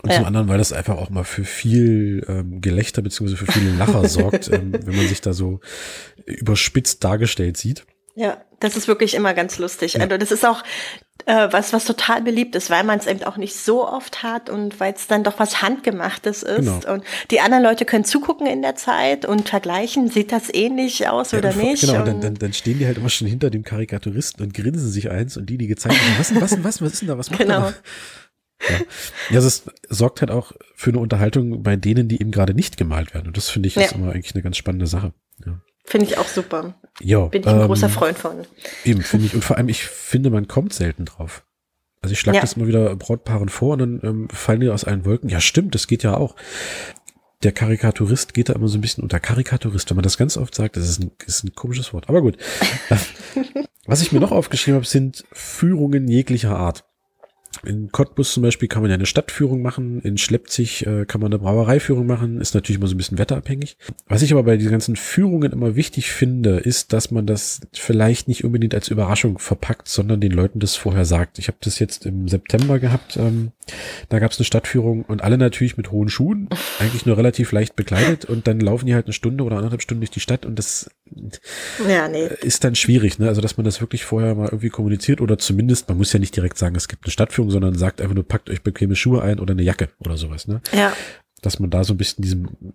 Und 0.02 0.10
ja. 0.10 0.16
zum 0.16 0.24
anderen, 0.24 0.48
weil 0.48 0.58
das 0.58 0.72
einfach 0.72 0.96
auch 0.96 1.10
mal 1.10 1.24
für 1.24 1.44
viel 1.44 2.24
ähm, 2.28 2.60
Gelächter 2.60 3.02
beziehungsweise 3.02 3.44
für 3.44 3.52
viele 3.52 3.72
Lacher 3.72 4.08
sorgt, 4.08 4.48
ähm, 4.48 4.72
wenn 4.72 4.96
man 4.96 5.06
sich 5.06 5.20
da 5.20 5.32
so 5.32 5.60
überspitzt 6.24 7.04
dargestellt 7.04 7.56
sieht. 7.56 7.84
Ja, 8.14 8.42
das 8.60 8.76
ist 8.76 8.88
wirklich 8.88 9.14
immer 9.14 9.34
ganz 9.34 9.58
lustig. 9.58 9.94
Ja. 9.94 10.00
Also 10.00 10.16
das 10.16 10.32
ist 10.32 10.46
auch 10.46 10.62
äh, 11.30 11.52
was, 11.52 11.72
was 11.72 11.84
total 11.84 12.22
beliebt 12.22 12.56
ist, 12.56 12.70
weil 12.70 12.82
man 12.82 12.98
es 12.98 13.06
eben 13.06 13.22
auch 13.22 13.36
nicht 13.36 13.54
so 13.54 13.86
oft 13.86 14.24
hat 14.24 14.50
und 14.50 14.80
weil 14.80 14.94
es 14.94 15.06
dann 15.06 15.22
doch 15.22 15.38
was 15.38 15.62
Handgemachtes 15.62 16.42
ist. 16.42 16.56
Genau. 16.56 16.94
Und 16.94 17.04
die 17.30 17.40
anderen 17.40 17.62
Leute 17.62 17.84
können 17.84 18.04
zugucken 18.04 18.48
in 18.48 18.62
der 18.62 18.74
Zeit 18.74 19.24
und 19.24 19.48
vergleichen, 19.48 20.08
sieht 20.08 20.32
das 20.32 20.52
ähnlich 20.52 21.08
aus 21.08 21.30
ja, 21.30 21.38
oder 21.38 21.54
nicht. 21.54 21.82
Genau, 21.82 22.00
und 22.00 22.06
dann, 22.06 22.20
dann, 22.20 22.34
dann 22.34 22.52
stehen 22.52 22.78
die 22.78 22.86
halt 22.86 22.98
immer 22.98 23.10
schon 23.10 23.28
hinter 23.28 23.50
dem 23.50 23.62
Karikaturisten 23.62 24.44
und 24.44 24.54
grinsen 24.54 24.90
sich 24.90 25.10
eins 25.10 25.36
und 25.36 25.46
die, 25.48 25.56
die 25.56 25.68
gezeigt 25.68 25.94
haben, 25.94 26.18
was, 26.18 26.34
was, 26.34 26.64
was, 26.64 26.82
was 26.82 26.92
ist 26.94 27.02
denn 27.02 27.08
da, 27.08 27.18
was 27.18 27.30
macht 27.30 27.40
genau. 27.40 27.60
da? 27.60 27.74
Ja. 28.68 28.80
ja, 29.30 29.38
es 29.38 29.64
sorgt 29.88 30.20
halt 30.20 30.30
auch 30.30 30.52
für 30.74 30.90
eine 30.90 30.98
Unterhaltung 30.98 31.62
bei 31.62 31.76
denen, 31.76 32.08
die 32.08 32.20
eben 32.20 32.30
gerade 32.30 32.54
nicht 32.54 32.76
gemalt 32.76 33.14
werden. 33.14 33.28
Und 33.28 33.36
das 33.36 33.48
finde 33.48 33.68
ich 33.68 33.76
ja. 33.76 33.82
ist 33.82 33.92
immer 33.92 34.12
eigentlich 34.12 34.34
eine 34.34 34.42
ganz 34.42 34.56
spannende 34.56 34.86
Sache. 34.86 35.14
Ja. 35.46 35.60
Finde 35.90 36.06
ich 36.06 36.18
auch 36.18 36.28
super. 36.28 36.74
Ja. 37.00 37.26
Bin 37.26 37.42
ich 37.42 37.48
ein 37.48 37.62
ähm, 37.62 37.66
großer 37.66 37.88
Freund 37.88 38.16
von. 38.16 38.46
Eben, 38.84 39.02
finde 39.02 39.26
ich. 39.26 39.34
Und 39.34 39.42
vor 39.42 39.56
allem, 39.56 39.68
ich 39.68 39.82
finde, 39.82 40.30
man 40.30 40.46
kommt 40.46 40.72
selten 40.72 41.04
drauf. 41.04 41.44
Also 42.00 42.12
ich 42.12 42.20
schlage 42.20 42.36
ja. 42.36 42.42
das 42.42 42.52
immer 42.52 42.68
wieder 42.68 42.94
Brautpaaren 42.94 43.48
vor 43.48 43.72
und 43.72 43.78
dann 43.80 44.00
ähm, 44.04 44.28
fallen 44.28 44.60
die 44.60 44.70
aus 44.70 44.84
allen 44.84 45.04
Wolken. 45.04 45.28
Ja, 45.28 45.40
stimmt, 45.40 45.74
das 45.74 45.88
geht 45.88 46.04
ja 46.04 46.16
auch. 46.16 46.36
Der 47.42 47.50
Karikaturist 47.50 48.34
geht 48.34 48.50
da 48.50 48.52
immer 48.52 48.68
so 48.68 48.78
ein 48.78 48.82
bisschen 48.82 49.02
unter 49.02 49.18
Karikaturist, 49.18 49.90
wenn 49.90 49.96
man 49.96 50.04
das 50.04 50.16
ganz 50.16 50.36
oft 50.36 50.54
sagt, 50.54 50.76
das 50.76 50.88
ist 50.88 51.02
ein, 51.02 51.10
ist 51.26 51.42
ein 51.42 51.56
komisches 51.56 51.92
Wort. 51.92 52.08
Aber 52.08 52.22
gut. 52.22 52.36
Was 53.86 54.00
ich 54.00 54.12
mir 54.12 54.20
noch 54.20 54.30
aufgeschrieben 54.30 54.76
habe, 54.76 54.86
sind 54.86 55.24
Führungen 55.32 56.06
jeglicher 56.06 56.56
Art. 56.56 56.84
In 57.64 57.90
Cottbus 57.90 58.32
zum 58.32 58.42
Beispiel 58.42 58.68
kann 58.68 58.80
man 58.80 58.90
ja 58.90 58.94
eine 58.94 59.06
Stadtführung 59.06 59.60
machen, 59.60 60.00
in 60.02 60.18
Schleppzig 60.18 60.86
äh, 60.86 61.04
kann 61.04 61.20
man 61.20 61.32
eine 61.32 61.40
Brauereiführung 61.40 62.06
machen, 62.06 62.40
ist 62.40 62.54
natürlich 62.54 62.78
immer 62.78 62.86
so 62.86 62.94
ein 62.94 62.98
bisschen 62.98 63.18
wetterabhängig. 63.18 63.76
Was 64.06 64.22
ich 64.22 64.32
aber 64.32 64.44
bei 64.44 64.56
diesen 64.56 64.70
ganzen 64.70 64.96
Führungen 64.96 65.52
immer 65.52 65.74
wichtig 65.74 66.12
finde, 66.12 66.58
ist, 66.58 66.92
dass 66.92 67.10
man 67.10 67.26
das 67.26 67.60
vielleicht 67.72 68.28
nicht 68.28 68.44
unbedingt 68.44 68.74
als 68.74 68.88
Überraschung 68.88 69.38
verpackt, 69.38 69.88
sondern 69.88 70.20
den 70.20 70.30
Leuten 70.32 70.60
das 70.60 70.76
vorher 70.76 71.04
sagt. 71.04 71.38
Ich 71.38 71.48
habe 71.48 71.58
das 71.60 71.80
jetzt 71.80 72.06
im 72.06 72.28
September 72.28 72.78
gehabt, 72.78 73.16
ähm, 73.16 73.50
da 74.08 74.20
gab 74.20 74.30
es 74.30 74.38
eine 74.38 74.44
Stadtführung 74.44 75.02
und 75.04 75.22
alle 75.22 75.36
natürlich 75.36 75.76
mit 75.76 75.90
hohen 75.90 76.08
Schuhen, 76.08 76.48
eigentlich 76.78 77.04
nur 77.04 77.16
relativ 77.16 77.52
leicht 77.52 77.76
bekleidet 77.76 78.24
und 78.24 78.46
dann 78.46 78.60
laufen 78.60 78.86
die 78.86 78.94
halt 78.94 79.06
eine 79.06 79.12
Stunde 79.12 79.44
oder 79.44 79.56
anderthalb 79.56 79.82
Stunden 79.82 80.00
durch 80.00 80.10
die 80.10 80.20
Stadt 80.20 80.46
und 80.46 80.58
das 80.58 80.90
ja, 81.88 82.08
nee. 82.08 82.28
ist 82.40 82.62
dann 82.62 82.74
schwierig, 82.74 83.18
ne? 83.18 83.28
Also 83.28 83.40
dass 83.40 83.56
man 83.56 83.64
das 83.64 83.80
wirklich 83.80 84.04
vorher 84.04 84.34
mal 84.34 84.46
irgendwie 84.46 84.68
kommuniziert 84.68 85.20
oder 85.20 85.38
zumindest, 85.38 85.88
man 85.88 85.98
muss 85.98 86.12
ja 86.12 86.20
nicht 86.20 86.36
direkt 86.36 86.56
sagen, 86.56 86.76
es 86.76 86.88
gibt 86.88 87.04
eine 87.04 87.10
Stadtführung, 87.10 87.39
sondern 87.48 87.78
sagt 87.78 88.00
einfach 88.00 88.14
nur, 88.14 88.26
packt 88.26 88.50
euch 88.50 88.62
bequeme 88.62 88.96
Schuhe 88.96 89.22
ein 89.22 89.38
oder 89.38 89.52
eine 89.52 89.62
Jacke 89.62 89.88
oder 90.00 90.16
sowas, 90.16 90.48
ne? 90.48 90.60
Ja. 90.72 90.92
Dass 91.40 91.58
man 91.58 91.70
da 91.70 91.84
so 91.84 91.94
ein 91.94 91.96
bisschen 91.96 92.22
diesem 92.22 92.74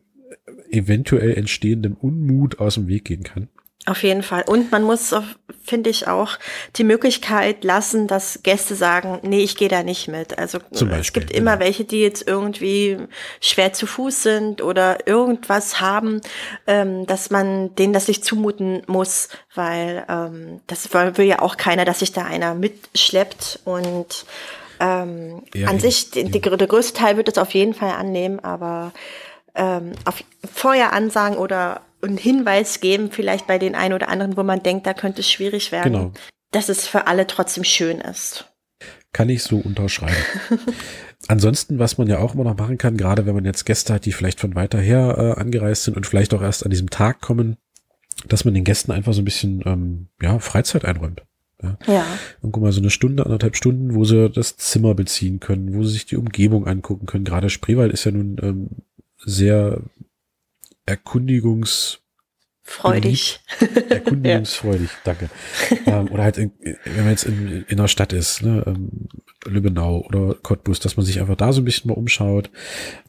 eventuell 0.72 1.36
entstehenden 1.36 1.94
Unmut 1.94 2.60
aus 2.60 2.76
dem 2.76 2.88
Weg 2.88 3.06
gehen 3.06 3.24
kann. 3.24 3.50
Auf 3.88 4.02
jeden 4.02 4.24
Fall. 4.24 4.44
Und 4.48 4.72
man 4.72 4.82
muss, 4.82 5.14
finde 5.64 5.92
ich, 5.92 6.08
auch 6.08 6.40
die 6.76 6.84
Möglichkeit 6.84 7.64
lassen, 7.64 8.08
dass 8.08 8.40
Gäste 8.42 8.74
sagen, 8.74 9.20
nee, 9.22 9.42
ich 9.42 9.56
gehe 9.56 9.70
da 9.70 9.84
nicht 9.84 10.08
mit. 10.08 10.40
Also 10.40 10.58
Beispiel, 10.60 11.00
es 11.00 11.14
gibt 11.14 11.32
immer 11.32 11.52
genau. 11.54 11.66
welche, 11.66 11.84
die 11.84 12.02
jetzt 12.02 12.28
irgendwie 12.28 12.98
schwer 13.42 13.74
zu 13.74 13.86
Fuß 13.86 14.24
sind 14.24 14.64
oder 14.64 15.08
irgendwas 15.08 15.82
haben, 15.82 16.22
ähm, 16.66 17.06
dass 17.06 17.30
man 17.30 17.76
denen 17.76 17.94
das 17.94 18.08
nicht 18.08 18.26
zumuten 18.26 18.82
muss, 18.88 19.30
weil 19.54 20.04
ähm, 20.10 20.62
das 20.66 20.92
will 20.92 21.26
ja 21.26 21.40
auch 21.40 21.56
keiner, 21.56 21.86
dass 21.86 22.00
sich 22.00 22.12
da 22.12 22.26
einer 22.26 22.56
mitschleppt 22.56 23.60
und 23.66 24.26
ähm, 24.80 25.44
ja, 25.54 25.68
an 25.68 25.80
sich, 25.80 26.10
die, 26.10 26.24
die, 26.26 26.42
der 26.42 26.68
größte 26.68 26.98
Teil 26.98 27.18
wird 27.18 27.30
es 27.30 27.38
auf 27.38 27.52
jeden 27.52 27.76
Fall 27.76 27.92
annehmen, 27.92 28.40
aber 28.40 28.94
ähm, 29.54 29.94
auf, 30.06 30.24
vorher 30.54 30.92
ansagen 30.92 31.38
oder 31.38 31.82
einen 32.06 32.18
Hinweis 32.18 32.80
geben, 32.80 33.12
vielleicht 33.12 33.48
bei 33.48 33.58
den 33.58 33.76
einen 33.76 33.94
oder 33.94 34.10
anderen, 34.10 34.38
wo 34.38 34.44
man 34.44 34.64
denkt, 34.64 34.86
da 34.88 34.94
könnte 34.94 35.22
es 35.22 35.30
schwierig 35.30 35.72
werden, 35.72 35.94
genau. 35.94 36.12
dass 36.52 36.70
es 36.70 36.88
für 36.88 37.08
alle 37.08 37.28
trotzdem 37.28 37.64
schön 37.64 38.00
ist. 38.00 38.46
Kann 39.14 39.30
ich 39.30 39.44
so 39.44 39.58
unterschreiben. 39.58 40.16
Ansonsten, 41.28 41.80
was 41.80 41.98
man 41.98 42.08
ja 42.08 42.20
auch 42.20 42.34
immer 42.34 42.44
noch 42.44 42.58
machen 42.58 42.78
kann, 42.78 42.98
gerade 42.98 43.26
wenn 43.26 43.36
man 43.36 43.46
jetzt 43.46 43.66
Gäste 43.66 43.94
hat, 43.94 44.06
die 44.06 44.12
vielleicht 44.12 44.40
von 44.40 44.56
weiter 44.56 44.80
her 44.80 45.16
äh, 45.18 45.40
angereist 45.40 45.86
sind 45.86 45.98
und 45.98 46.06
vielleicht 46.06 46.34
auch 46.34 46.42
erst 46.42 46.64
an 46.64 46.70
diesem 46.70 46.90
Tag 46.90 47.22
kommen, 47.22 47.58
dass 48.28 48.46
man 48.46 48.54
den 48.54 48.64
Gästen 48.64 48.92
einfach 48.92 49.14
so 49.14 49.22
ein 49.22 49.26
bisschen 49.26 49.64
ähm, 49.66 50.08
ja, 50.22 50.40
Freizeit 50.40 50.86
einräumt. 50.86 51.24
Ja. 51.62 51.78
ja. 51.88 52.06
Und 52.42 52.52
guck 52.52 52.64
mal, 52.64 52.72
so 52.72 52.82
eine 52.82 52.90
Stunde, 52.90 53.26
anderthalb 53.26 53.56
Stunden, 53.56 53.96
wo 53.96 54.04
sie 54.04 54.30
das 54.30 54.58
Zimmer 54.58 54.94
beziehen 54.94 55.40
können, 55.40 55.74
wo 55.74 55.84
sie 55.84 55.94
sich 55.94 56.06
die 56.06 56.18
Umgebung 56.18 56.68
angucken 56.68 57.06
können. 57.06 57.26
Gerade 57.26 57.50
Spreewald 57.50 57.92
ist 57.92 58.04
ja 58.04 58.12
nun 58.12 58.38
ähm, 58.42 58.70
sehr 59.24 59.82
erkundigungs 60.86 62.02
Freudig. 62.68 63.42
Erkundigungsfreudig, 63.90 64.90
ja. 64.90 64.98
danke. 65.04 65.30
ähm, 65.86 66.12
oder 66.12 66.24
halt, 66.24 66.40
in, 66.40 66.52
wenn 66.84 67.04
man 67.04 67.12
jetzt 67.12 67.26
in, 67.26 67.64
in 67.68 67.78
einer 67.78 67.88
Stadt 67.88 68.12
ist, 68.12 68.42
ne, 68.42 68.64
ähm, 68.66 69.08
Lübbenau 69.46 70.04
oder 70.08 70.34
Cottbus, 70.34 70.80
dass 70.80 70.98
man 70.98 71.06
sich 71.06 71.20
einfach 71.20 71.36
da 71.36 71.54
so 71.54 71.62
ein 71.62 71.66
bisschen 71.66 71.90
mal 71.90 71.94
umschaut 71.94 72.50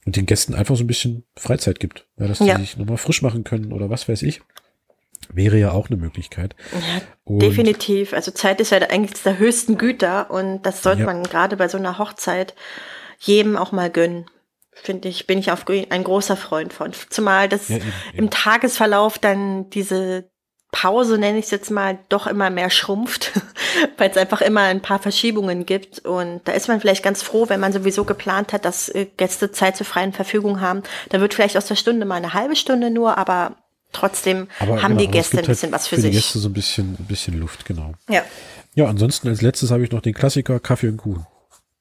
und 0.05 0.15
den 0.15 0.27
Gästen 0.27 0.55
einfach 0.55 0.77
so 0.77 0.85
ein 0.85 0.87
bisschen 0.87 1.25
Freizeit 1.39 1.81
gibt. 1.81 2.07
Ja, 2.19 2.29
dass 2.29 2.41
ja. 2.41 2.57
die 2.57 2.61
sich 2.61 2.77
nochmal 2.77 2.99
frisch 2.99 3.23
machen 3.23 3.45
können 3.45 3.73
oder 3.73 3.89
was 3.89 4.11
weiß 4.11 4.23
ich. 4.25 4.43
Wäre 5.33 5.59
ja 5.59 5.71
auch 5.71 5.89
eine 5.89 5.97
Möglichkeit. 5.97 6.55
Ja, 6.73 7.39
definitiv. 7.39 8.13
Also 8.13 8.33
Zeit 8.33 8.61
ist 8.61 8.71
ja 8.71 8.79
eigentlich 8.79 9.23
der 9.23 9.39
höchsten 9.39 9.79
Güter 9.79 10.31
und 10.31 10.67
das 10.67 10.83
sollte 10.83 11.01
ja. 11.01 11.07
man 11.07 11.23
gerade 11.23 11.57
bei 11.57 11.69
so 11.69 11.79
einer 11.79 11.99
Hochzeit 11.99 12.55
jedem 13.19 13.57
auch 13.57 13.73
mal 13.73 13.91
gönnen 13.91 14.27
finde 14.83 15.09
ich, 15.09 15.27
bin 15.27 15.39
ich 15.39 15.51
auf 15.51 15.65
ein 15.69 16.05
großer 16.05 16.37
Freund 16.37 16.73
von. 16.73 16.93
Zumal 17.11 17.49
das 17.49 17.69
ja, 17.69 17.77
eben, 17.77 17.87
ja. 17.87 18.19
im 18.19 18.31
Tagesverlauf 18.31 19.19
dann 19.19 19.71
diese 19.71 20.31
Pause, 20.71 21.17
nenne 21.17 21.39
ich 21.39 21.47
es 21.47 21.51
jetzt 21.51 21.71
mal, 21.71 21.99
doch 22.09 22.27
immer 22.27 22.51
mehr 22.51 22.69
schrumpft, 22.71 23.33
weil 23.99 24.11
es 24.11 24.17
einfach 24.17 24.43
immer 24.43 24.63
ein 24.63 24.83
paar 24.83 24.99
Verschiebungen 24.99 25.65
gibt. 25.65 26.01
Und 26.01 26.43
da 26.45 26.53
ist 26.53 26.69
man 26.69 26.81
vielleicht 26.81 27.03
ganz 27.03 27.23
froh, 27.23 27.49
wenn 27.49 27.61
man 27.61 27.73
sowieso 27.73 28.05
geplant 28.05 28.53
hat, 28.53 28.65
dass 28.65 28.89
äh, 28.89 29.07
Gäste 29.17 29.51
Zeit 29.53 29.77
zur 29.77 29.87
freien 29.87 30.13
Verfügung 30.13 30.61
haben. 30.61 30.83
Da 31.09 31.21
wird 31.21 31.35
vielleicht 31.35 31.57
aus 31.57 31.67
der 31.67 31.77
Stunde 31.77 32.05
mal 32.05 32.17
eine 32.17 32.35
halbe 32.35 32.57
Stunde 32.57 32.91
nur, 32.91 33.17
aber 33.17 33.57
trotzdem 33.93 34.49
aber 34.59 34.83
haben 34.83 34.99
genau, 34.99 35.07
die 35.07 35.11
Gäste 35.11 35.39
ein 35.39 35.47
bisschen 35.47 35.73
halt 35.73 35.81
was 35.81 35.89
für, 35.89 35.97
für 35.97 36.03
sich. 36.03 36.11
Die 36.11 36.17
Gäste 36.17 36.39
so 36.39 36.49
ein 36.49 36.53
bisschen, 36.53 36.97
ein 36.99 37.07
bisschen 37.07 37.41
Luft, 37.41 37.65
genau. 37.65 37.95
Ja. 38.11 38.23
Ja, 38.75 38.87
ansonsten 38.87 39.29
als 39.29 39.41
letztes 39.41 39.71
habe 39.71 39.85
ich 39.85 39.91
noch 39.91 40.03
den 40.03 40.13
Klassiker 40.13 40.61
Kaffee 40.61 40.89
und 40.89 40.99
Kuchen. 40.99 41.27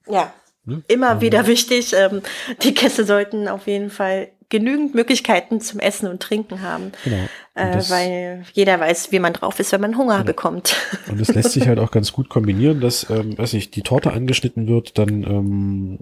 Ja, 0.07 0.31
Ne? 0.65 0.83
Immer 0.87 1.21
wieder 1.21 1.47
wichtig. 1.47 1.93
Ähm, 1.93 2.21
die 2.63 2.73
Gäste 2.73 3.05
sollten 3.05 3.47
auf 3.47 3.67
jeden 3.67 3.89
Fall 3.89 4.29
genügend 4.49 4.93
Möglichkeiten 4.93 5.59
zum 5.61 5.79
Essen 5.79 6.07
und 6.07 6.21
Trinken 6.21 6.61
haben, 6.61 6.91
genau. 7.03 7.25
äh, 7.55 7.81
weil 7.89 8.43
jeder 8.53 8.79
weiß, 8.79 9.11
wie 9.11 9.19
man 9.19 9.33
drauf 9.33 9.59
ist, 9.59 9.71
wenn 9.71 9.81
man 9.81 9.97
Hunger 9.97 10.17
genau. 10.17 10.25
bekommt. 10.25 10.75
Und 11.09 11.19
es 11.19 11.33
lässt 11.33 11.51
sich 11.51 11.67
halt 11.67 11.79
auch 11.79 11.91
ganz 11.91 12.11
gut 12.11 12.29
kombinieren, 12.29 12.79
dass, 12.79 13.09
ähm, 13.09 13.37
weiß 13.37 13.53
ich, 13.55 13.71
die 13.71 13.81
Torte 13.81 14.13
angeschnitten 14.13 14.67
wird, 14.67 14.97
dann 14.97 15.23
ähm, 15.23 15.99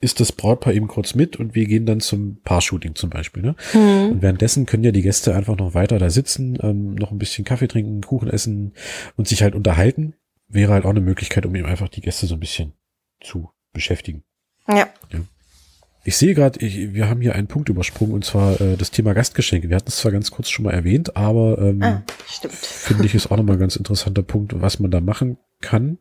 ist 0.00 0.20
das 0.20 0.32
Brautpaar 0.32 0.74
eben 0.74 0.86
kurz 0.86 1.14
mit 1.14 1.36
und 1.36 1.54
wir 1.54 1.66
gehen 1.66 1.86
dann 1.86 2.00
zum 2.00 2.40
Paar-Shooting 2.42 2.94
zum 2.94 3.10
Beispiel. 3.10 3.42
Ne? 3.42 3.56
Mhm. 3.72 4.12
Und 4.12 4.22
währenddessen 4.22 4.66
können 4.66 4.84
ja 4.84 4.92
die 4.92 5.02
Gäste 5.02 5.34
einfach 5.34 5.56
noch 5.56 5.74
weiter 5.74 5.98
da 5.98 6.10
sitzen, 6.10 6.58
ähm, 6.62 6.94
noch 6.94 7.10
ein 7.10 7.18
bisschen 7.18 7.44
Kaffee 7.44 7.68
trinken, 7.68 8.02
Kuchen 8.02 8.28
essen 8.28 8.74
und 9.16 9.26
sich 9.26 9.42
halt 9.42 9.54
unterhalten. 9.54 10.14
Wäre 10.46 10.74
halt 10.74 10.84
auch 10.84 10.90
eine 10.90 11.00
Möglichkeit, 11.00 11.46
um 11.46 11.54
eben 11.54 11.66
einfach 11.66 11.88
die 11.88 12.02
Gäste 12.02 12.26
so 12.26 12.34
ein 12.34 12.40
bisschen 12.40 12.74
zu 13.20 13.53
beschäftigen. 13.74 14.22
Ja. 14.66 14.88
ja. 15.12 15.20
Ich 16.06 16.16
sehe 16.16 16.34
gerade, 16.34 16.60
wir 16.60 17.08
haben 17.08 17.22
hier 17.22 17.34
einen 17.34 17.46
Punkt 17.46 17.70
übersprungen 17.70 18.14
und 18.14 18.24
zwar 18.24 18.60
äh, 18.60 18.76
das 18.76 18.90
Thema 18.90 19.14
Gastgeschenke. 19.14 19.70
Wir 19.70 19.76
hatten 19.76 19.88
es 19.88 19.96
zwar 19.96 20.12
ganz 20.12 20.30
kurz 20.30 20.50
schon 20.50 20.64
mal 20.64 20.72
erwähnt, 20.72 21.16
aber 21.16 21.58
ähm, 21.58 21.82
ah, 21.82 22.02
finde 22.50 23.06
ich 23.06 23.14
ist 23.14 23.30
auch 23.30 23.36
nochmal 23.36 23.56
ein 23.56 23.60
ganz 23.60 23.76
interessanter 23.76 24.22
Punkt, 24.22 24.60
was 24.60 24.80
man 24.80 24.90
da 24.90 25.00
machen 25.00 25.38
kann. 25.60 25.98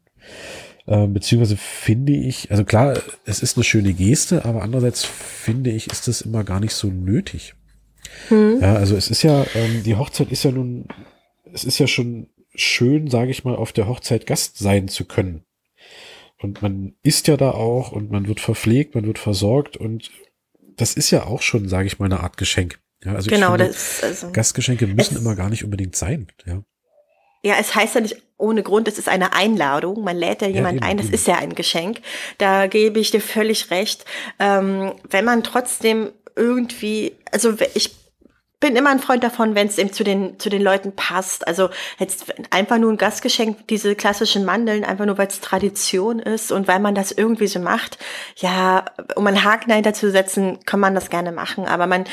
Äh, 0.85 1.07
beziehungsweise 1.07 1.55
finde 1.55 2.11
ich, 2.13 2.51
also 2.51 2.65
klar, 2.65 2.97
es 3.25 3.41
ist 3.41 3.55
eine 3.55 3.63
schöne 3.63 3.93
Geste, 3.93 4.43
aber 4.43 4.61
andererseits 4.61 5.05
finde 5.05 5.71
ich, 5.71 5.87
ist 5.87 6.09
das 6.09 6.21
immer 6.21 6.43
gar 6.43 6.59
nicht 6.59 6.73
so 6.73 6.87
nötig. 6.87 7.55
Hm. 8.27 8.59
Ja, 8.61 8.75
also 8.75 8.97
es 8.97 9.09
ist 9.09 9.23
ja, 9.23 9.45
ähm, 9.55 9.83
die 9.83 9.95
Hochzeit 9.95 10.31
ist 10.31 10.43
ja 10.43 10.51
nun, 10.51 10.87
es 11.53 11.63
ist 11.63 11.79
ja 11.79 11.87
schon 11.87 12.27
schön, 12.53 13.09
sage 13.09 13.31
ich 13.31 13.45
mal, 13.45 13.55
auf 13.55 13.71
der 13.71 13.87
Hochzeit 13.87 14.27
Gast 14.27 14.57
sein 14.57 14.89
zu 14.89 15.05
können. 15.05 15.45
Und 16.43 16.61
man 16.61 16.93
isst 17.03 17.27
ja 17.27 17.37
da 17.37 17.51
auch 17.51 17.91
und 17.91 18.11
man 18.11 18.27
wird 18.27 18.39
verpflegt, 18.39 18.95
man 18.95 19.05
wird 19.05 19.17
versorgt 19.17 19.77
und 19.77 20.11
das 20.75 20.95
ist 20.95 21.11
ja 21.11 21.25
auch 21.25 21.41
schon, 21.41 21.69
sage 21.69 21.87
ich 21.87 21.99
mal, 21.99 22.05
eine 22.05 22.19
Art 22.19 22.37
Geschenk. 22.37 22.79
Ja, 23.03 23.13
also 23.13 23.29
genau, 23.29 23.51
finde, 23.51 23.67
das, 23.67 24.03
also 24.03 24.31
Gastgeschenke 24.31 24.87
müssen 24.87 25.17
immer 25.17 25.35
gar 25.35 25.49
nicht 25.49 25.63
unbedingt 25.63 25.95
sein. 25.95 26.27
Ja. 26.45 26.63
Ja, 27.45 27.55
es 27.59 27.75
heißt 27.75 27.95
ja 27.95 28.01
nicht 28.01 28.17
ohne 28.37 28.63
Grund, 28.63 28.87
es 28.87 28.97
ist 28.97 29.09
eine 29.09 29.33
Einladung. 29.33 30.03
Man 30.03 30.17
lädt 30.17 30.41
ja 30.41 30.47
jemand 30.47 30.79
ja, 30.81 30.87
eben, 30.87 30.91
ein, 30.91 30.97
das 30.97 31.07
eben. 31.07 31.15
ist 31.15 31.27
ja 31.27 31.35
ein 31.37 31.55
Geschenk. 31.55 32.01
Da 32.37 32.67
gebe 32.67 32.99
ich 32.99 33.11
dir 33.11 33.21
völlig 33.21 33.69
recht. 33.69 34.05
Ähm, 34.39 34.93
wenn 35.09 35.25
man 35.25 35.43
trotzdem 35.43 36.11
irgendwie, 36.35 37.13
also 37.31 37.55
ich 37.73 37.95
bin 38.63 38.77
immer 38.77 38.91
ein 38.91 38.99
Freund 38.99 39.25
davon, 39.25 39.55
wenn 39.55 39.67
es 39.67 39.77
eben 39.77 39.91
zu 39.91 40.05
den, 40.05 40.39
zu 40.39 40.47
den 40.47 40.61
Leuten 40.61 40.95
passt. 40.95 41.45
Also 41.45 41.69
jetzt 41.99 42.33
einfach 42.49 42.77
nur 42.77 42.93
ein 42.93 42.97
Gastgeschenk, 42.97 43.67
diese 43.67 43.93
klassischen 43.93 44.45
Mandeln, 44.45 44.85
einfach 44.85 45.05
nur 45.05 45.17
weil 45.17 45.27
es 45.27 45.41
Tradition 45.41 46.19
ist 46.19 46.49
und 46.49 46.65
weil 46.69 46.79
man 46.79 46.95
das 46.95 47.11
irgendwie 47.11 47.47
so 47.47 47.59
macht. 47.59 47.97
Ja, 48.37 48.85
um 49.17 49.27
einen 49.27 49.43
Haken 49.43 49.67
dahinter 49.67 49.93
zu 49.93 50.09
setzen, 50.11 50.59
kann 50.65 50.79
man 50.79 50.95
das 50.95 51.09
gerne 51.09 51.33
machen. 51.33 51.65
Aber 51.65 51.87
man, 51.87 52.05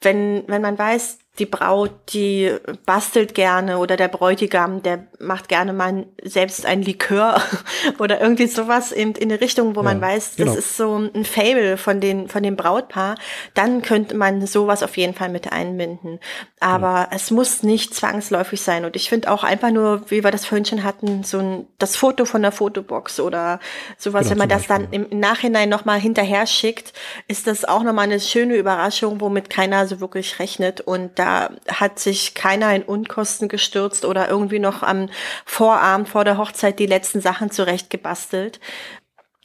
wenn, 0.00 0.44
wenn 0.46 0.62
man 0.62 0.78
weiß, 0.78 1.18
die 1.38 1.46
Braut, 1.46 1.92
die 2.12 2.52
bastelt 2.84 3.34
gerne 3.34 3.78
oder 3.78 3.96
der 3.96 4.08
Bräutigam, 4.08 4.82
der 4.82 5.06
macht 5.18 5.48
gerne 5.48 5.72
mal 5.72 6.06
selbst 6.22 6.66
ein 6.66 6.82
Likör 6.82 7.40
oder 7.98 8.20
irgendwie 8.20 8.46
sowas 8.46 8.92
in, 8.92 9.12
in 9.12 9.30
eine 9.30 9.40
Richtung, 9.40 9.76
wo 9.76 9.80
ja, 9.80 9.84
man 9.84 10.00
weiß, 10.00 10.36
das 10.36 10.36
genau. 10.36 10.54
ist 10.54 10.76
so 10.76 10.96
ein 10.96 11.24
Fable 11.24 11.76
von 11.76 12.00
den, 12.00 12.28
von 12.28 12.42
dem 12.42 12.56
Brautpaar, 12.56 13.16
dann 13.54 13.82
könnte 13.82 14.16
man 14.16 14.46
sowas 14.46 14.82
auf 14.82 14.96
jeden 14.96 15.14
Fall 15.14 15.28
mit 15.28 15.52
einbinden. 15.52 16.18
Aber 16.60 16.86
ja. 16.86 17.08
es 17.12 17.30
muss 17.30 17.62
nicht 17.62 17.94
zwangsläufig 17.94 18.60
sein. 18.60 18.84
Und 18.84 18.96
ich 18.96 19.08
finde 19.08 19.30
auch 19.30 19.44
einfach 19.44 19.70
nur, 19.70 20.10
wie 20.10 20.24
wir 20.24 20.30
das 20.30 20.44
vorhin 20.44 20.64
schon 20.64 20.82
hatten, 20.82 21.22
so 21.22 21.38
ein, 21.38 21.66
das 21.78 21.96
Foto 21.96 22.24
von 22.24 22.42
der 22.42 22.52
Fotobox 22.52 23.20
oder 23.20 23.60
sowas, 23.96 24.22
genau, 24.22 24.30
wenn 24.30 24.38
man 24.38 24.48
das 24.48 24.66
Beispiel. 24.66 24.88
dann 24.88 25.10
im 25.10 25.20
Nachhinein 25.20 25.68
nochmal 25.68 26.00
hinterher 26.00 26.46
schickt, 26.46 26.92
ist 27.28 27.46
das 27.46 27.64
auch 27.64 27.82
nochmal 27.82 28.04
eine 28.04 28.20
schöne 28.20 28.56
Überraschung, 28.56 29.20
womit 29.20 29.50
keiner 29.50 29.86
so 29.86 30.00
wirklich 30.00 30.38
rechnet. 30.38 30.80
Und 30.80 31.18
da 31.18 31.27
hat 31.68 31.98
sich 31.98 32.34
keiner 32.34 32.74
in 32.74 32.82
Unkosten 32.82 33.48
gestürzt 33.48 34.04
oder 34.04 34.28
irgendwie 34.28 34.58
noch 34.58 34.82
am 34.82 35.08
Vorabend 35.44 36.08
vor 36.08 36.24
der 36.24 36.38
Hochzeit 36.38 36.78
die 36.78 36.86
letzten 36.86 37.20
Sachen 37.20 37.50
zurechtgebastelt. 37.50 38.60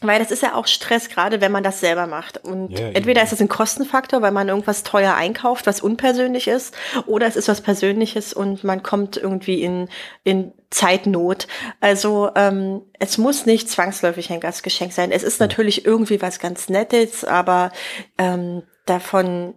Weil 0.03 0.19
das 0.19 0.31
ist 0.31 0.43
ja 0.43 0.55
auch 0.55 0.67
Stress, 0.67 1.07
gerade 1.07 1.39
wenn 1.39 1.51
man 1.51 1.63
das 1.63 1.79
selber 1.79 2.07
macht. 2.07 2.43
Und 2.43 2.77
ja, 2.77 2.89
entweder 2.89 3.23
ist 3.23 3.31
es 3.31 3.39
ein 3.39 3.47
Kostenfaktor, 3.47 4.21
weil 4.21 4.31
man 4.31 4.49
irgendwas 4.49 4.83
teuer 4.83 5.13
einkauft, 5.15 5.65
was 5.65 5.81
unpersönlich 5.81 6.47
ist, 6.47 6.75
oder 7.05 7.25
es 7.25 7.35
ist 7.35 7.47
was 7.47 7.61
Persönliches 7.61 8.33
und 8.33 8.63
man 8.63 8.83
kommt 8.83 9.17
irgendwie 9.17 9.61
in, 9.61 9.87
in 10.23 10.51
Zeitnot. 10.69 11.47
Also 11.79 12.31
ähm, 12.35 12.81
es 12.99 13.17
muss 13.17 13.45
nicht 13.45 13.69
zwangsläufig 13.69 14.31
ein 14.31 14.41
Gastgeschenk 14.41 14.91
sein. 14.91 15.11
Es 15.11 15.23
ist 15.23 15.39
natürlich 15.39 15.85
irgendwie 15.85 16.21
was 16.21 16.39
ganz 16.39 16.69
Nettes, 16.69 17.23
aber 17.23 17.71
ähm, 18.17 18.63
davon 18.85 19.53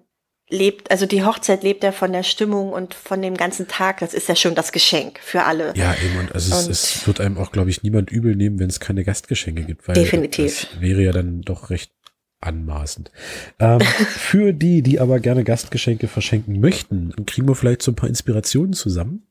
lebt, 0.49 0.91
also 0.91 1.07
die 1.07 1.25
Hochzeit 1.25 1.63
lebt 1.63 1.83
ja 1.83 1.93
von 1.93 2.13
der 2.13 2.23
Stimmung 2.23 2.73
und 2.73 2.95
von 2.95 3.21
dem 3.21 3.37
ganzen 3.37 3.69
Tag. 3.69 4.01
Das 4.01 4.15
ist 4.15 4.29
ja 4.29 4.37
schon 4.37 4.55
das 4.55 4.73
Geschenk 4.73 5.19
für 5.21 5.45
alle. 5.45 5.73
Ja, 5.77 5.95
eben. 5.95 6.19
Und 6.19 6.35
also 6.35 6.55
und 6.55 6.71
es, 6.71 6.97
es, 6.97 7.07
wird 7.07 7.21
einem 7.21 7.39
auch, 7.39 7.53
glaube 7.53 7.71
ich, 7.71 7.83
niemand 7.83 8.11
übel 8.11 8.37
nehmen, 8.37 8.59
wenn 8.59 8.69
es 8.69 8.81
keine 8.81 9.05
Gastgeschenke 9.05 9.65
gibt. 9.65 9.89
Weil 9.89 9.95
definitiv. 9.95 10.69
Das 10.71 10.81
wäre 10.81 11.03
ja 11.03 11.13
dann 11.13 11.43
doch 11.43 11.71
recht 11.71 11.93
anmaßend. 12.41 13.11
Ähm, 13.59 13.81
für 13.81 14.53
die, 14.53 14.83
die 14.83 15.01
aber 15.01 15.21
gerne 15.21 15.43
Gastgeschenke 15.43 16.07
verschenken 16.07 16.61
möchten, 16.61 17.13
kriegen 17.27 17.49
wir 17.49 17.55
vielleicht 17.55 17.83
so 17.83 17.93
ein 17.93 17.97
paar 17.97 18.09
Inspirationen 18.09 18.73
zusammen? 18.73 19.27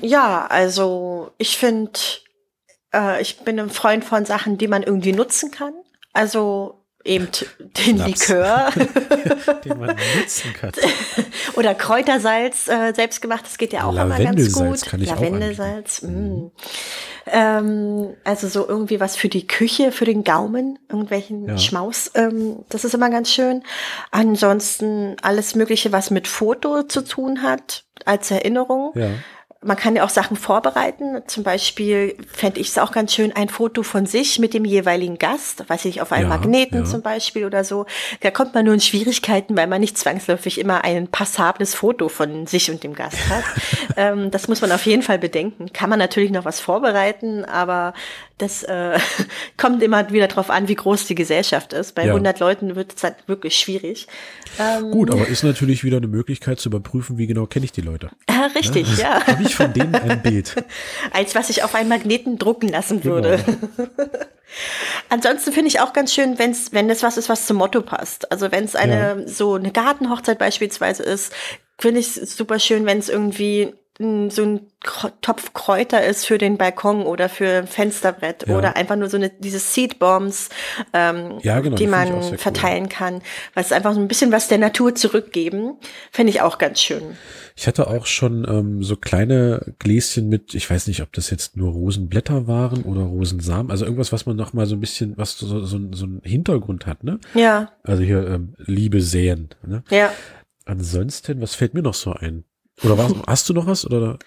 Ja, 0.00 0.46
also 0.46 1.32
ich 1.38 1.56
finde, 1.56 1.98
äh, 2.94 3.20
ich 3.20 3.40
bin 3.40 3.58
ein 3.58 3.70
Freund 3.70 4.04
von 4.04 4.24
Sachen, 4.24 4.58
die 4.58 4.68
man 4.68 4.82
irgendwie 4.82 5.12
nutzen 5.12 5.50
kann. 5.50 5.72
Also 6.12 6.85
eben 7.06 7.28
den 7.60 7.96
Schnaps. 7.96 8.28
Likör. 8.28 8.70
den 9.64 9.78
man 9.80 9.96
nutzen 10.18 10.52
kann. 10.52 10.72
Oder 11.54 11.74
Kräutersalz, 11.74 12.68
äh, 12.68 12.92
selbstgemacht, 12.94 13.44
das 13.44 13.58
geht 13.58 13.72
ja 13.72 13.84
auch 13.84 13.92
immer 13.92 14.18
ganz 14.18 14.52
gut. 14.52 14.82
Kann 14.82 15.00
ich 15.00 15.08
Lavendelsalz. 15.08 16.04
Auch 16.04 16.08
mm. 16.08 16.50
ähm, 17.26 18.14
also 18.24 18.48
so 18.48 18.68
irgendwie 18.68 19.00
was 19.00 19.16
für 19.16 19.28
die 19.28 19.46
Küche, 19.46 19.92
für 19.92 20.04
den 20.04 20.24
Gaumen, 20.24 20.78
irgendwelchen 20.88 21.48
ja. 21.48 21.58
Schmaus. 21.58 22.10
Ähm, 22.14 22.64
das 22.68 22.84
ist 22.84 22.94
immer 22.94 23.10
ganz 23.10 23.30
schön. 23.30 23.62
Ansonsten 24.10 25.16
alles 25.22 25.54
Mögliche, 25.54 25.92
was 25.92 26.10
mit 26.10 26.28
Foto 26.28 26.82
zu 26.82 27.02
tun 27.02 27.42
hat, 27.42 27.84
als 28.04 28.30
Erinnerung. 28.30 28.92
Ja 28.94 29.10
man 29.62 29.76
kann 29.76 29.96
ja 29.96 30.04
auch 30.04 30.10
Sachen 30.10 30.36
vorbereiten. 30.36 31.22
Zum 31.26 31.42
Beispiel 31.42 32.16
fände 32.30 32.60
ich 32.60 32.68
es 32.68 32.78
auch 32.78 32.92
ganz 32.92 33.14
schön, 33.14 33.32
ein 33.32 33.48
Foto 33.48 33.82
von 33.82 34.06
sich 34.06 34.38
mit 34.38 34.54
dem 34.54 34.64
jeweiligen 34.64 35.18
Gast, 35.18 35.68
weiß 35.68 35.86
ich, 35.86 36.00
auf 36.00 36.12
einem 36.12 36.30
ja, 36.30 36.36
Magneten 36.36 36.80
ja. 36.80 36.84
zum 36.84 37.02
Beispiel 37.02 37.44
oder 37.44 37.64
so. 37.64 37.86
Da 38.20 38.30
kommt 38.30 38.54
man 38.54 38.64
nur 38.64 38.74
in 38.74 38.80
Schwierigkeiten, 38.80 39.56
weil 39.56 39.66
man 39.66 39.80
nicht 39.80 39.98
zwangsläufig 39.98 40.58
immer 40.58 40.84
ein 40.84 41.08
passables 41.08 41.74
Foto 41.74 42.08
von 42.08 42.46
sich 42.46 42.70
und 42.70 42.84
dem 42.84 42.94
Gast 42.94 43.18
hat. 43.28 43.44
ähm, 43.96 44.30
das 44.30 44.48
muss 44.48 44.60
man 44.60 44.72
auf 44.72 44.84
jeden 44.86 45.02
Fall 45.02 45.18
bedenken. 45.18 45.72
Kann 45.72 45.90
man 45.90 45.98
natürlich 45.98 46.30
noch 46.30 46.44
was 46.44 46.60
vorbereiten, 46.60 47.44
aber 47.44 47.94
das 48.38 48.62
äh, 48.64 48.98
kommt 49.56 49.82
immer 49.82 50.10
wieder 50.10 50.28
darauf 50.28 50.50
an, 50.50 50.68
wie 50.68 50.74
groß 50.74 51.06
die 51.06 51.14
Gesellschaft 51.14 51.72
ist. 51.72 51.94
Bei 51.94 52.04
ja. 52.04 52.12
100 52.12 52.38
Leuten 52.40 52.76
wird 52.76 52.94
es 52.94 53.02
halt 53.02 53.16
wirklich 53.26 53.56
schwierig. 53.56 54.06
Ähm, 54.58 54.90
Gut, 54.90 55.10
aber 55.10 55.26
ist 55.26 55.42
natürlich 55.42 55.84
wieder 55.84 55.96
eine 55.96 56.08
Möglichkeit 56.08 56.60
zu 56.60 56.68
überprüfen, 56.68 57.16
wie 57.18 57.26
genau 57.26 57.46
kenne 57.46 57.64
ich 57.64 57.72
die 57.72 57.80
Leute. 57.80 58.10
Richtig, 58.54 58.98
ja. 58.98 59.20
Ich 59.46 59.54
von 59.54 59.72
denen 59.72 59.94
ein 59.94 60.22
Bild. 60.22 60.54
Als 61.12 61.34
was 61.34 61.50
ich 61.50 61.62
auf 61.62 61.74
einen 61.74 61.88
Magneten 61.88 62.38
drucken 62.38 62.68
lassen 62.68 63.00
genau. 63.00 63.16
würde. 63.16 63.44
Ansonsten 65.08 65.52
finde 65.52 65.68
ich 65.68 65.80
auch 65.80 65.92
ganz 65.92 66.12
schön, 66.14 66.38
wenn's, 66.38 66.72
wenn 66.72 66.88
das 66.88 67.02
was 67.02 67.16
ist, 67.16 67.28
was 67.28 67.46
zum 67.46 67.58
Motto 67.58 67.82
passt. 67.82 68.30
Also 68.30 68.52
wenn 68.52 68.64
es 68.64 68.76
eine 68.76 69.20
ja. 69.20 69.28
so 69.28 69.54
eine 69.54 69.72
Gartenhochzeit 69.72 70.38
beispielsweise 70.38 71.02
ist, 71.02 71.32
finde 71.78 72.00
ich 72.00 72.16
es 72.16 72.36
super 72.36 72.58
schön, 72.58 72.86
wenn 72.86 72.98
es 72.98 73.08
irgendwie 73.08 73.74
so 73.98 74.42
ein 74.42 74.60
Topf 75.22 75.54
Kräuter 75.54 76.04
ist 76.04 76.26
für 76.26 76.36
den 76.36 76.58
Balkon 76.58 77.02
oder 77.02 77.30
für 77.30 77.48
ein 77.48 77.66
Fensterbrett 77.66 78.46
ja. 78.46 78.56
oder 78.56 78.76
einfach 78.76 78.94
nur 78.94 79.08
so 79.08 79.16
eine 79.16 79.30
diese 79.30 79.58
Seedbombs, 79.58 80.50
ähm, 80.92 81.38
ja, 81.42 81.60
genau, 81.60 81.76
die 81.76 81.86
man 81.86 82.36
verteilen 82.36 82.84
cool. 82.84 82.90
kann, 82.90 83.22
was 83.54 83.72
einfach 83.72 83.94
so 83.94 84.00
ein 84.00 84.06
bisschen 84.06 84.32
was 84.32 84.48
der 84.48 84.58
Natur 84.58 84.94
zurückgeben, 84.94 85.78
finde 86.12 86.30
ich 86.30 86.42
auch 86.42 86.58
ganz 86.58 86.80
schön. 86.80 87.16
Ich 87.56 87.66
hatte 87.66 87.86
auch 87.86 88.04
schon 88.04 88.46
ähm, 88.46 88.82
so 88.82 88.96
kleine 88.96 89.74
Gläschen 89.78 90.28
mit, 90.28 90.54
ich 90.54 90.68
weiß 90.68 90.88
nicht, 90.88 91.00
ob 91.00 91.12
das 91.14 91.30
jetzt 91.30 91.56
nur 91.56 91.72
Rosenblätter 91.72 92.46
waren 92.46 92.82
oder 92.82 93.00
Rosensamen, 93.00 93.70
also 93.70 93.86
irgendwas, 93.86 94.12
was 94.12 94.26
man 94.26 94.36
noch 94.36 94.52
mal 94.52 94.66
so 94.66 94.76
ein 94.76 94.80
bisschen, 94.80 95.16
was 95.16 95.38
so, 95.38 95.64
so, 95.64 95.80
so 95.92 96.04
einen 96.04 96.20
Hintergrund 96.22 96.84
hat, 96.86 97.02
ne? 97.02 97.18
Ja. 97.32 97.72
Also 97.82 98.02
hier 98.02 98.26
ähm, 98.28 98.54
Liebe 98.58 99.00
säen, 99.00 99.48
ne? 99.66 99.82
Ja. 99.88 100.12
Ansonsten, 100.66 101.40
was 101.40 101.54
fällt 101.54 101.72
mir 101.72 101.82
noch 101.82 101.94
so 101.94 102.12
ein? 102.12 102.44
Oder 102.82 102.98
was, 102.98 103.14
hast 103.26 103.48
du 103.48 103.54
noch 103.54 103.66
was? 103.66 103.86
Oder? 103.86 104.18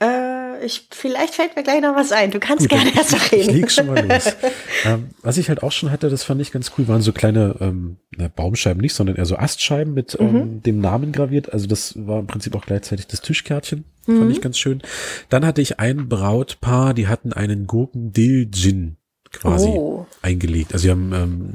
Äh, 0.00 0.64
ich, 0.64 0.88
vielleicht 0.90 1.34
fällt 1.34 1.54
mir 1.54 1.62
gleich 1.62 1.80
noch 1.80 1.94
was 1.94 2.10
ein. 2.10 2.30
Du 2.30 2.40
kannst 2.40 2.68
Gut, 2.68 2.70
gerne 2.70 2.94
erst 2.96 3.12
noch 3.12 3.32
reden. 3.32 3.50
Ich 3.50 3.56
leg 3.56 3.70
schon 3.70 3.86
mal 3.86 4.04
los. 4.04 4.34
ähm, 4.84 5.10
was 5.22 5.38
ich 5.38 5.48
halt 5.48 5.62
auch 5.62 5.72
schon 5.72 5.90
hatte, 5.90 6.10
das 6.10 6.24
fand 6.24 6.40
ich 6.40 6.50
ganz 6.50 6.72
cool, 6.76 6.88
waren 6.88 7.02
so 7.02 7.12
kleine 7.12 7.56
ähm, 7.60 7.98
na, 8.16 8.28
Baumscheiben 8.28 8.80
nicht, 8.80 8.94
sondern 8.94 9.16
eher 9.16 9.26
so 9.26 9.36
Astscheiben 9.36 9.94
mit 9.94 10.16
ähm, 10.18 10.32
mhm. 10.32 10.62
dem 10.62 10.80
Namen 10.80 11.12
graviert. 11.12 11.52
Also 11.52 11.66
das 11.66 11.94
war 12.06 12.18
im 12.18 12.26
Prinzip 12.26 12.56
auch 12.56 12.66
gleichzeitig 12.66 13.06
das 13.06 13.20
Tischkärtchen. 13.20 13.84
Mhm. 14.06 14.18
Fand 14.18 14.32
ich 14.32 14.40
ganz 14.40 14.58
schön. 14.58 14.82
Dann 15.28 15.46
hatte 15.46 15.62
ich 15.62 15.78
ein 15.78 16.08
Brautpaar, 16.08 16.94
die 16.94 17.06
hatten 17.06 17.32
einen 17.32 17.66
Gurken-Dill-Gin 17.66 18.96
quasi 19.32 19.68
oh. 19.68 20.06
eingelegt. 20.22 20.72
Also 20.72 20.84
sie 20.84 20.90
haben 20.90 21.12
ähm, 21.12 21.54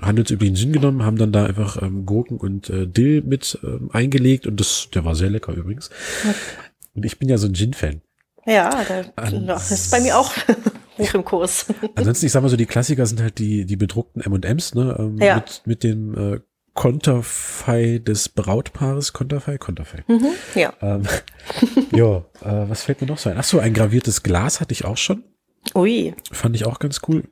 handelsüblichen 0.00 0.56
Gin 0.56 0.72
genommen, 0.72 1.04
haben 1.04 1.16
dann 1.16 1.32
da 1.32 1.44
einfach 1.44 1.80
ähm, 1.82 2.06
Gurken 2.06 2.38
und 2.38 2.70
äh, 2.70 2.86
Dill 2.86 3.22
mit 3.22 3.58
ähm, 3.62 3.90
eingelegt 3.92 4.46
und 4.46 4.58
das, 4.60 4.88
der 4.94 5.04
war 5.04 5.14
sehr 5.14 5.30
lecker 5.30 5.52
übrigens. 5.52 5.90
Und 6.94 7.04
ich 7.04 7.18
bin 7.18 7.28
ja 7.28 7.38
so 7.38 7.46
ein 7.46 7.54
Gin-Fan. 7.54 8.02
Ja, 8.46 8.84
da, 8.84 9.30
das 9.30 9.70
ist 9.70 9.90
bei 9.90 10.00
mir 10.00 10.18
auch 10.18 10.32
hoch 10.98 11.14
im 11.14 11.24
Kurs. 11.24 11.66
Ansonsten, 11.94 12.26
ich 12.26 12.32
sag 12.32 12.42
mal 12.42 12.48
so, 12.48 12.56
die 12.56 12.66
Klassiker 12.66 13.06
sind 13.06 13.20
halt 13.20 13.38
die, 13.38 13.66
die 13.66 13.76
bedruckten 13.76 14.22
M&M's, 14.22 14.74
ne, 14.74 14.96
ähm, 14.98 15.18
ja. 15.18 15.36
mit, 15.36 15.62
mit 15.64 15.84
dem 15.84 16.34
äh, 16.34 16.40
Konterfei 16.74 17.98
des 17.98 18.30
Brautpaares. 18.30 19.12
Konterfei? 19.12 19.58
Konterfei. 19.58 20.04
Mhm, 20.08 20.30
ja. 20.54 20.72
Ähm, 20.80 21.02
ja, 21.92 22.24
äh, 22.40 22.68
was 22.68 22.82
fällt 22.82 23.00
mir 23.00 23.06
noch 23.06 23.18
so 23.18 23.30
ein? 23.30 23.36
Ach 23.38 23.44
so, 23.44 23.58
ein 23.58 23.74
graviertes 23.74 24.22
Glas 24.22 24.60
hatte 24.60 24.72
ich 24.72 24.84
auch 24.84 24.96
schon. 24.96 25.24
Ui. 25.74 26.14
Fand 26.32 26.56
ich 26.56 26.66
auch 26.66 26.78
ganz 26.78 27.00
cool. 27.08 27.28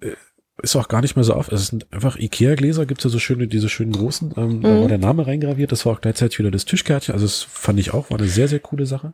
Ist 0.62 0.76
auch 0.76 0.88
gar 0.88 1.00
nicht 1.00 1.16
mehr 1.16 1.24
so 1.24 1.34
auf. 1.34 1.50
Es 1.50 1.68
sind 1.68 1.86
einfach 1.92 2.16
Ikea-Gläser, 2.18 2.86
gibt's 2.86 3.04
ja 3.04 3.10
so 3.10 3.18
schöne, 3.18 3.46
diese 3.46 3.68
schönen 3.68 3.92
großen. 3.92 4.34
Ähm, 4.36 4.60
Da 4.62 4.80
war 4.80 4.88
der 4.88 4.98
Name 4.98 5.26
reingraviert. 5.26 5.72
Das 5.72 5.86
war 5.86 5.94
auch 5.94 6.00
gleichzeitig 6.00 6.38
wieder 6.38 6.50
das 6.50 6.64
Tischkärtchen. 6.64 7.14
Also 7.14 7.26
das 7.26 7.42
fand 7.42 7.78
ich 7.80 7.94
auch, 7.94 8.10
war 8.10 8.18
eine 8.18 8.28
sehr, 8.28 8.48
sehr 8.48 8.60
coole 8.60 8.86
Sache. 8.86 9.12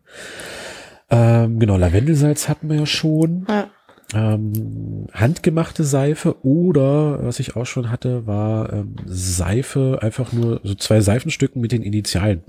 Ähm, 1.11 1.59
genau, 1.61 1.77
Lavendelsalz 1.77 2.49
hatten 2.49 2.69
wir 2.69 2.77
ja 2.77 2.87
schon. 2.87 3.47
Ja. 3.49 3.71
Ähm, 4.15 5.07
handgemachte 5.13 5.83
Seife 5.83 6.45
oder 6.45 7.25
was 7.25 7.41
ich 7.41 7.57
auch 7.57 7.67
schon 7.67 7.91
hatte, 7.91 8.27
war 8.27 8.73
ähm, 8.73 8.95
Seife, 9.05 9.99
einfach 10.01 10.33
nur 10.33 10.61
so 10.63 10.75
zwei 10.77 11.01
Seifenstücken 11.01 11.61
mit 11.61 11.73
den 11.73 11.83
Initialen. 11.83 12.43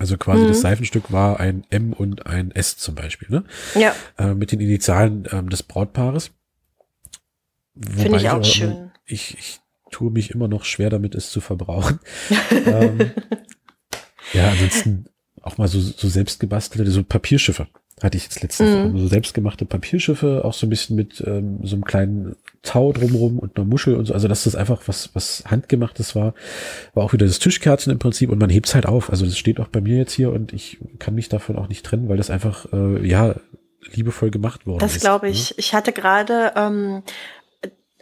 Also 0.00 0.16
quasi 0.16 0.46
das 0.48 0.62
Seifenstück 0.62 1.12
war 1.12 1.38
ein 1.38 1.64
M 1.70 1.92
und 1.92 2.26
ein 2.26 2.50
S 2.52 2.76
zum 2.76 2.94
Beispiel, 2.94 3.28
ne? 3.30 3.44
Ja, 3.74 3.94
Äh, 4.18 4.34
mit 4.34 4.50
den 4.50 4.58
Initialen 4.60 5.28
ähm, 5.30 5.48
des 5.50 5.62
Brautpaares. 5.62 6.30
Finde 7.78 8.18
ich 8.18 8.28
auch 8.28 8.34
aber 8.34 8.44
schön. 8.44 8.90
Ich, 9.04 9.36
ich 9.38 9.60
tue 9.90 10.10
mich 10.10 10.30
immer 10.30 10.48
noch 10.48 10.64
schwer 10.64 10.90
damit, 10.90 11.14
es 11.14 11.30
zu 11.30 11.40
verbrauchen. 11.40 12.00
ähm, 12.50 13.12
ja, 14.32 14.50
ansonsten 14.50 15.06
auch 15.42 15.58
mal 15.58 15.68
so, 15.68 15.80
so 15.80 16.08
selbstgebastelte, 16.08 16.90
so 16.90 17.02
Papierschiffe 17.02 17.66
hatte 18.02 18.16
ich 18.16 18.24
jetzt 18.24 18.42
letztens. 18.42 18.92
Mhm. 18.92 18.98
So 18.98 19.06
selbstgemachte 19.06 19.64
Papierschiffe, 19.64 20.44
auch 20.44 20.54
so 20.54 20.66
ein 20.66 20.70
bisschen 20.70 20.96
mit 20.96 21.22
ähm, 21.26 21.60
so 21.62 21.76
einem 21.76 21.84
kleinen 21.84 22.36
Tau 22.62 22.92
drumrum 22.92 23.38
und 23.38 23.56
einer 23.56 23.66
Muschel 23.66 23.94
und 23.94 24.06
so. 24.06 24.14
Also 24.14 24.28
dass 24.28 24.44
das 24.44 24.56
einfach 24.56 24.82
was, 24.86 25.10
was 25.14 25.44
handgemachtes 25.46 26.14
war. 26.14 26.34
War 26.94 27.04
auch 27.04 27.12
wieder 27.12 27.26
das 27.26 27.38
Tischkärtchen 27.38 27.92
im 27.92 27.98
Prinzip 27.98 28.30
und 28.30 28.38
man 28.38 28.50
hebt's 28.50 28.74
halt 28.74 28.86
auf. 28.86 29.10
Also 29.10 29.26
das 29.26 29.38
steht 29.38 29.60
auch 29.60 29.68
bei 29.68 29.80
mir 29.80 29.96
jetzt 29.96 30.12
hier 30.12 30.32
und 30.32 30.52
ich 30.52 30.78
kann 30.98 31.14
mich 31.14 31.28
davon 31.28 31.56
auch 31.56 31.68
nicht 31.68 31.84
trennen, 31.84 32.08
weil 32.08 32.16
das 32.16 32.30
einfach, 32.30 32.66
äh, 32.72 33.06
ja, 33.06 33.34
liebevoll 33.92 34.30
gemacht 34.30 34.66
worden 34.66 34.80
Das 34.80 34.96
ist. 34.96 35.00
glaube 35.00 35.26
ne? 35.26 35.32
ich. 35.32 35.58
Ich 35.58 35.74
hatte 35.74 35.92
gerade 35.92 36.52
ähm, 36.54 37.02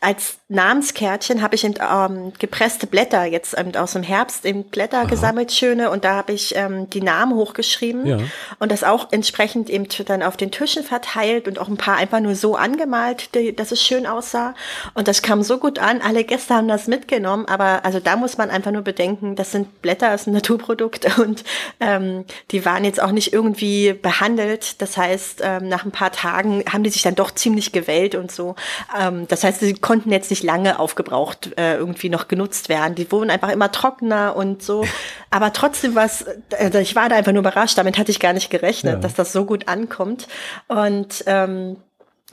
als 0.00 0.38
Namenskärtchen 0.48 1.42
habe 1.42 1.54
ich 1.54 1.64
eben, 1.64 1.74
ähm, 1.80 2.32
gepresste 2.38 2.86
Blätter 2.86 3.24
jetzt 3.24 3.58
eben 3.58 3.74
aus 3.76 3.92
dem 3.92 4.02
Herbst 4.02 4.44
eben 4.44 4.64
Blätter 4.64 5.06
gesammelt, 5.06 5.52
schöne, 5.52 5.90
und 5.90 6.04
da 6.04 6.14
habe 6.14 6.32
ich 6.32 6.54
ähm, 6.56 6.88
die 6.90 7.00
Namen 7.02 7.34
hochgeschrieben 7.34 8.06
Ja. 8.06 8.18
und 8.58 8.70
das 8.72 8.84
auch 8.84 9.08
entsprechend 9.10 9.68
eben 9.70 9.86
dann 10.06 10.22
auf 10.22 10.36
den 10.36 10.50
Tischen 10.50 10.84
verteilt 10.84 11.48
und 11.48 11.58
auch 11.58 11.68
ein 11.68 11.76
paar 11.76 11.96
einfach 11.96 12.20
nur 12.20 12.34
so 12.34 12.56
angemalt, 12.56 13.34
die, 13.34 13.54
dass 13.54 13.72
es 13.72 13.82
schön 13.82 14.06
aussah. 14.06 14.54
Und 14.94 15.08
das 15.08 15.22
kam 15.22 15.42
so 15.42 15.58
gut 15.58 15.78
an. 15.78 16.00
Alle 16.00 16.24
Gäste 16.24 16.54
haben 16.54 16.68
das 16.68 16.86
mitgenommen, 16.86 17.46
aber 17.46 17.84
also 17.84 18.00
da 18.00 18.16
muss 18.16 18.38
man 18.38 18.50
einfach 18.50 18.70
nur 18.70 18.82
bedenken, 18.82 19.36
das 19.36 19.52
sind 19.52 19.82
Blätter, 19.82 20.10
das 20.10 20.22
ist 20.22 20.26
ein 20.28 20.34
Naturprodukt 20.34 21.18
und 21.18 21.44
ähm, 21.80 22.24
die 22.50 22.64
waren 22.64 22.84
jetzt 22.84 23.02
auch 23.02 23.12
nicht 23.12 23.32
irgendwie 23.32 23.92
behandelt. 23.92 24.80
Das 24.80 24.96
heißt, 24.96 25.40
ähm, 25.42 25.68
nach 25.68 25.84
ein 25.84 25.90
paar 25.90 26.12
Tagen 26.12 26.64
haben 26.70 26.84
die 26.84 26.90
sich 26.90 27.02
dann 27.02 27.14
doch 27.14 27.32
ziemlich 27.32 27.72
gewellt 27.72 28.14
und 28.14 28.30
so. 28.30 28.54
Ähm, 28.98 29.26
das 29.28 29.44
heißt, 29.44 29.60
sie 29.60 29.74
konnten 29.88 30.12
jetzt 30.12 30.28
nicht 30.28 30.42
lange 30.42 30.78
aufgebraucht 30.78 31.58
äh, 31.58 31.76
irgendwie 31.76 32.10
noch 32.10 32.28
genutzt 32.28 32.68
werden. 32.68 32.94
Die 32.94 33.10
wurden 33.10 33.30
einfach 33.30 33.48
immer 33.48 33.72
trockener 33.72 34.36
und 34.36 34.62
so. 34.62 34.84
Aber 35.30 35.54
trotzdem 35.54 35.94
was, 35.94 36.26
also 36.58 36.78
ich 36.78 36.94
war 36.94 37.08
da 37.08 37.16
einfach 37.16 37.32
nur 37.32 37.40
überrascht. 37.40 37.78
Damit 37.78 37.96
hatte 37.96 38.10
ich 38.10 38.20
gar 38.20 38.34
nicht 38.34 38.50
gerechnet, 38.50 38.92
Ja. 38.96 39.00
dass 39.00 39.14
das 39.14 39.32
so 39.32 39.46
gut 39.46 39.66
ankommt. 39.66 40.28
Und 40.68 41.24
ähm, 41.26 41.78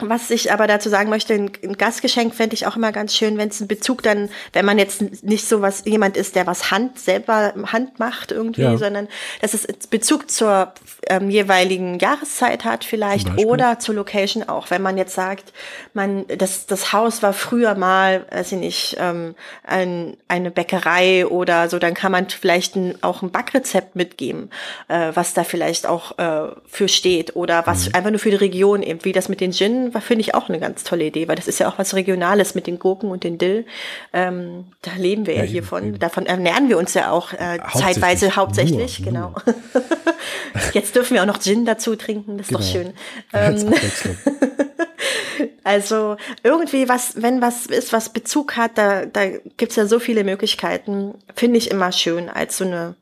was 0.00 0.28
ich 0.30 0.52
aber 0.52 0.66
dazu 0.66 0.90
sagen 0.90 1.08
möchte, 1.08 1.32
ein, 1.32 1.50
ein 1.64 1.78
Gastgeschenk 1.78 2.34
fände 2.34 2.52
ich 2.52 2.66
auch 2.66 2.76
immer 2.76 2.92
ganz 2.92 3.14
schön, 3.16 3.38
wenn 3.38 3.48
es 3.48 3.62
einen 3.62 3.68
Bezug 3.68 4.02
dann, 4.02 4.28
wenn 4.52 4.66
man 4.66 4.76
jetzt 4.78 5.24
nicht 5.24 5.48
so 5.48 5.62
was, 5.62 5.86
jemand 5.86 6.18
ist, 6.18 6.36
der 6.36 6.46
was 6.46 6.70
Hand, 6.70 6.98
selber 6.98 7.54
Hand 7.72 7.98
macht 7.98 8.30
irgendwie, 8.30 8.60
Ja. 8.62 8.76
sondern 8.76 9.08
dass 9.40 9.54
es 9.54 9.66
Bezug 9.88 10.30
zur 10.30 10.74
ähm, 11.08 11.30
jeweiligen 11.30 11.98
Jahreszeit 11.98 12.64
hat 12.66 12.84
vielleicht 12.84 13.38
oder 13.38 13.78
zur 13.78 13.94
Location 13.94 14.46
auch. 14.46 14.68
Wenn 14.68 14.82
man 14.82 14.98
jetzt 14.98 15.14
sagt, 15.14 15.54
man, 15.94 16.26
das, 16.28 16.66
das 16.66 16.92
Haus 16.92 17.22
war 17.22 17.32
früher 17.32 17.74
mal, 17.74 18.26
weiß 18.30 18.52
ich 18.52 18.58
nicht, 18.58 18.96
ähm, 19.00 19.34
ein, 19.64 20.18
eine 20.28 20.50
Bäckerei 20.50 21.26
oder 21.26 21.70
so, 21.70 21.78
dann 21.78 21.94
kann 21.94 22.12
man 22.12 22.28
vielleicht 22.28 22.76
ein, 22.76 23.02
auch 23.02 23.22
ein 23.22 23.30
Backrezept 23.30 23.96
mitgeben, 23.96 24.50
äh, 24.88 25.12
was 25.14 25.32
da 25.32 25.42
vielleicht 25.42 25.86
auch 25.86 26.18
äh, 26.18 26.52
für 26.66 26.88
steht 26.88 27.34
oder 27.34 27.66
was 27.66 27.94
einfach 27.94 28.10
nur 28.10 28.18
für 28.18 28.30
die 28.30 28.36
Region 28.36 28.82
eben, 28.82 29.02
wie 29.04 29.12
das 29.12 29.30
mit 29.30 29.40
den 29.40 29.52
Gin 29.52 29.85
war, 29.94 30.00
finde 30.00 30.20
ich 30.22 30.34
auch 30.34 30.48
eine 30.48 30.58
ganz 30.60 30.84
tolle 30.84 31.04
Idee, 31.04 31.28
weil 31.28 31.36
das 31.36 31.48
ist 31.48 31.58
ja 31.58 31.68
auch 31.68 31.78
was 31.78 31.94
Regionales 31.94 32.54
mit 32.54 32.66
den 32.66 32.78
Gurken 32.78 33.10
und 33.10 33.24
den 33.24 33.38
Dill. 33.38 33.66
Ähm, 34.12 34.66
da 34.82 34.92
leben 34.96 35.26
wir 35.26 35.34
ja, 35.34 35.42
Ja, 35.44 35.48
hiervon. 35.50 35.84
eben. 35.88 35.98
Davon 35.98 36.26
ernähren 36.26 36.68
wir 36.68 36.78
uns 36.78 36.94
ja 36.94 37.10
auch 37.10 37.32
äh, 37.32 37.58
Hauptsächlich. 37.60 37.82
zeitweise 37.94 38.36
hauptsächlich, 38.36 39.00
Nur, 39.00 39.08
genau. 39.12 39.34
Jetzt 40.72 40.94
dürfen 40.96 41.14
wir 41.14 41.22
auch 41.22 41.26
noch 41.26 41.40
Gin 41.40 41.64
dazu 41.66 41.96
trinken, 41.96 42.38
das 42.38 42.48
ist 42.50 42.54
doch 42.54 42.60
Genau. 42.60 42.72
schön. 42.72 42.94
Als 43.32 43.62
Ähm, 43.64 43.74
also 45.64 46.16
irgendwie 46.42 46.88
was, 46.88 47.20
wenn 47.22 47.40
was 47.42 47.66
ist, 47.66 47.92
was 47.92 48.08
Bezug 48.10 48.56
hat, 48.56 48.78
da, 48.78 49.06
da 49.06 49.26
gibt's 49.56 49.76
ja 49.76 49.86
so 49.86 49.98
viele 49.98 50.24
Möglichkeiten, 50.24 51.14
finde 51.34 51.58
ich 51.58 51.70
immer 51.70 51.92
schön 51.92 52.28
als 52.28 52.56
so 52.58 52.64
eine, 52.64 52.94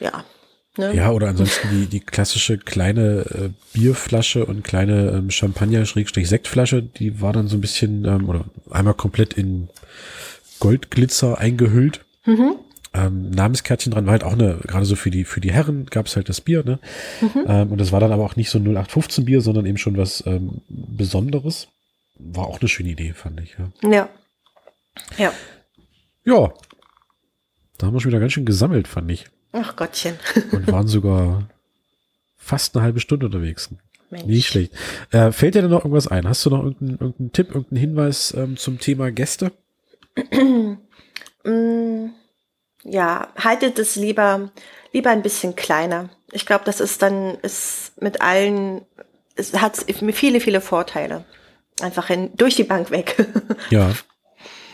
ja. 0.00 0.24
Ne? 0.78 0.94
Ja, 0.94 1.10
oder 1.10 1.28
ansonsten 1.28 1.68
die, 1.70 1.86
die 1.86 2.00
klassische 2.00 2.56
kleine 2.56 3.26
äh, 3.30 3.50
Bierflasche 3.74 4.46
und 4.46 4.64
kleine 4.64 5.10
ähm, 5.10 5.30
Champagner-Sektflasche, 5.30 6.82
die 6.82 7.20
war 7.20 7.34
dann 7.34 7.46
so 7.48 7.58
ein 7.58 7.60
bisschen, 7.60 8.06
ähm, 8.06 8.28
oder 8.28 8.46
einmal 8.70 8.94
komplett 8.94 9.34
in 9.34 9.68
Goldglitzer 10.60 11.38
eingehüllt. 11.38 12.04
Ähm, 12.94 13.30
Namenskärtchen 13.30 13.92
dran 13.92 14.06
war 14.06 14.12
halt 14.12 14.24
auch 14.24 14.32
eine, 14.32 14.60
gerade 14.66 14.84
so 14.86 14.96
für 14.96 15.10
die, 15.10 15.24
für 15.24 15.40
die 15.40 15.52
Herren 15.52 15.86
gab's 15.86 16.16
halt 16.16 16.28
das 16.28 16.40
Bier, 16.40 16.62
ne? 16.64 16.78
Ähm, 17.46 17.72
und 17.72 17.78
das 17.80 17.92
war 17.92 18.00
dann 18.00 18.12
aber 18.12 18.24
auch 18.24 18.36
nicht 18.36 18.50
so 18.50 18.58
ein 18.58 18.64
0815 18.64 19.24
Bier, 19.24 19.40
sondern 19.40 19.66
eben 19.66 19.78
schon 19.78 19.96
was 19.96 20.24
ähm, 20.26 20.62
Besonderes. 20.68 21.68
War 22.18 22.46
auch 22.46 22.60
eine 22.60 22.68
schöne 22.68 22.90
Idee, 22.90 23.12
fand 23.14 23.40
ich, 23.40 23.56
ja. 23.58 23.90
Ja. 23.90 24.08
Ja. 25.18 25.32
Ja. 26.24 26.52
Da 27.78 27.86
haben 27.86 27.94
wir 27.94 28.00
schon 28.00 28.10
wieder 28.10 28.20
ganz 28.20 28.32
schön 28.32 28.44
gesammelt, 28.46 28.88
fand 28.88 29.10
ich. 29.10 29.26
Ach 29.52 29.76
Gottchen. 29.76 30.18
Und 30.52 30.70
waren 30.70 30.88
sogar 30.88 31.48
fast 32.36 32.74
eine 32.74 32.84
halbe 32.84 33.00
Stunde 33.00 33.26
unterwegs. 33.26 33.70
Mensch. 34.10 34.24
Nicht 34.26 34.46
schlecht. 34.48 34.72
Äh, 35.10 35.32
fällt 35.32 35.54
dir 35.54 35.62
denn 35.62 35.70
noch 35.70 35.84
irgendwas 35.84 36.08
ein? 36.08 36.28
Hast 36.28 36.44
du 36.44 36.50
noch 36.50 36.62
irgendeinen, 36.62 36.98
irgendeinen 36.98 37.32
Tipp, 37.32 37.48
irgendeinen 37.48 37.80
Hinweis 37.80 38.34
ähm, 38.36 38.56
zum 38.56 38.78
Thema 38.78 39.10
Gäste? 39.10 39.52
Mm, 41.44 42.10
ja, 42.84 43.28
haltet 43.36 43.78
es 43.78 43.96
lieber, 43.96 44.50
lieber 44.92 45.10
ein 45.10 45.22
bisschen 45.22 45.56
kleiner. 45.56 46.10
Ich 46.30 46.46
glaube, 46.46 46.64
das 46.64 46.80
ist 46.80 47.02
dann, 47.02 47.36
ist 47.42 48.00
mit 48.00 48.20
allen, 48.20 48.82
es 49.34 49.52
hat 49.54 49.76
viele, 50.12 50.40
viele 50.40 50.60
Vorteile. 50.60 51.24
Einfach 51.80 52.10
in, 52.10 52.36
durch 52.36 52.54
die 52.54 52.64
Bank 52.64 52.90
weg. 52.90 53.26
Ja. 53.70 53.92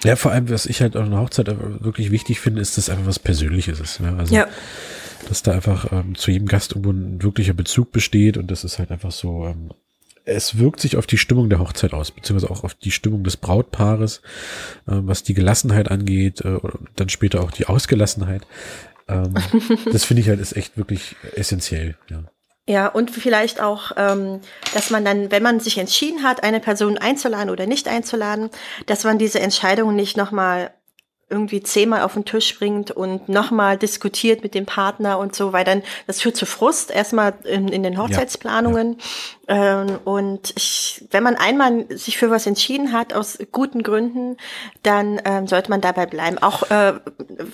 Ja, 0.05 0.17
vor 0.17 0.33
allem, 0.33 0.49
was 0.51 0.67
ich 0.67 0.81
halt 0.81 0.97
an 0.97 1.07
einer 1.07 1.21
Hochzeit 1.21 1.49
wirklich 1.83 2.11
wichtig 2.11 2.41
finde, 2.41 2.61
ist, 2.61 2.79
dass 2.79 2.91
einfach 2.91 3.07
was 3.07 3.19
Persönliches 3.19 3.81
ist. 3.81 4.01
Ne? 4.01 4.15
Also, 4.17 4.35
ja. 4.35 4.47
dass 5.29 5.43
da 5.43 5.53
einfach 5.53 5.93
ähm, 5.93 6.15
zu 6.15 6.31
jedem 6.31 6.47
Gast 6.47 6.73
irgendwo 6.73 6.91
ein 6.91 7.23
wirklicher 7.23 7.55
Bezug 7.55 7.93
besteht 7.93 8.37
und 8.37 8.51
das 8.51 8.65
ist 8.65 8.79
halt 8.79 8.91
einfach 8.91 9.11
so, 9.11 9.47
ähm, 9.47 9.71
es 10.25 10.59
wirkt 10.59 10.81
sich 10.81 10.97
auf 10.97 11.07
die 11.07 11.19
Stimmung 11.19 11.49
der 11.49 11.59
Hochzeit 11.59 11.95
aus, 11.95 12.11
beziehungsweise 12.11 12.53
auch 12.53 12.63
auf 12.63 12.75
die 12.75 12.91
Stimmung 12.91 13.25
des 13.25 13.37
Brautpaares, 13.37 14.21
ähm, 14.87 15.09
was 15.09 15.23
die 15.23 15.35
Gelassenheit 15.35 15.91
angeht, 15.91 16.43
äh, 16.43 16.59
dann 16.97 17.09
später 17.09 17.43
auch 17.43 17.51
die 17.51 17.67
Ausgelassenheit. 17.67 18.47
Ähm, 19.09 19.35
das 19.93 20.05
finde 20.05 20.23
ich 20.23 20.29
halt 20.29 20.41
ist 20.41 20.57
echt 20.57 20.77
wirklich 20.77 21.17
essentiell, 21.35 21.97
ja. 22.11 22.25
Ja, 22.69 22.87
und 22.87 23.11
vielleicht 23.11 23.63
auch, 23.63 23.93
ähm, 23.97 24.41
dass 24.75 24.91
man 24.91 25.03
dann, 25.03 25.31
wenn 25.31 25.43
man 25.43 25.59
sich 25.59 25.79
entschieden 25.79 26.23
hat, 26.23 26.43
eine 26.43 26.61
Person 26.61 26.99
einzuladen 26.99 27.49
oder 27.49 27.65
nicht 27.67 27.89
einzuladen, 27.89 28.51
dass 28.85 29.05
man 29.05 29.17
diese 29.17 29.41
Entscheidung 29.41 29.97
nicht 29.97 30.19
nochmal 30.19 30.71
irgendwie 31.31 31.63
zehnmal 31.63 32.03
auf 32.03 32.13
den 32.13 32.27
Tisch 32.27 32.59
bringt 32.59 32.91
und 32.91 33.29
nochmal 33.31 33.79
diskutiert 33.79 34.43
mit 34.43 34.55
dem 34.55 34.67
Partner 34.67 35.19
und 35.19 35.35
so, 35.35 35.53
weil 35.55 35.65
dann, 35.65 35.83
das 36.07 36.21
führt 36.21 36.37
zu 36.37 36.45
Frust 36.45 36.91
erstmal 36.91 37.35
in, 37.45 37.69
in 37.69 37.83
den 37.83 37.99
Hochzeitsplanungen. 37.99 38.99
Ähm, 39.47 39.99
und 40.05 40.53
ich, 40.57 41.07
wenn 41.11 41.23
man 41.23 41.37
einmal 41.37 41.87
sich 41.97 42.19
für 42.19 42.31
was 42.31 42.47
entschieden 42.47 42.93
hat, 42.93 43.15
aus 43.15 43.39
guten 43.51 43.83
Gründen, 43.83 44.37
dann 44.83 45.21
ähm, 45.25 45.47
sollte 45.47 45.71
man 45.71 45.81
dabei 45.81 46.05
bleiben, 46.05 46.37
auch 46.39 46.71
äh, 46.71 46.95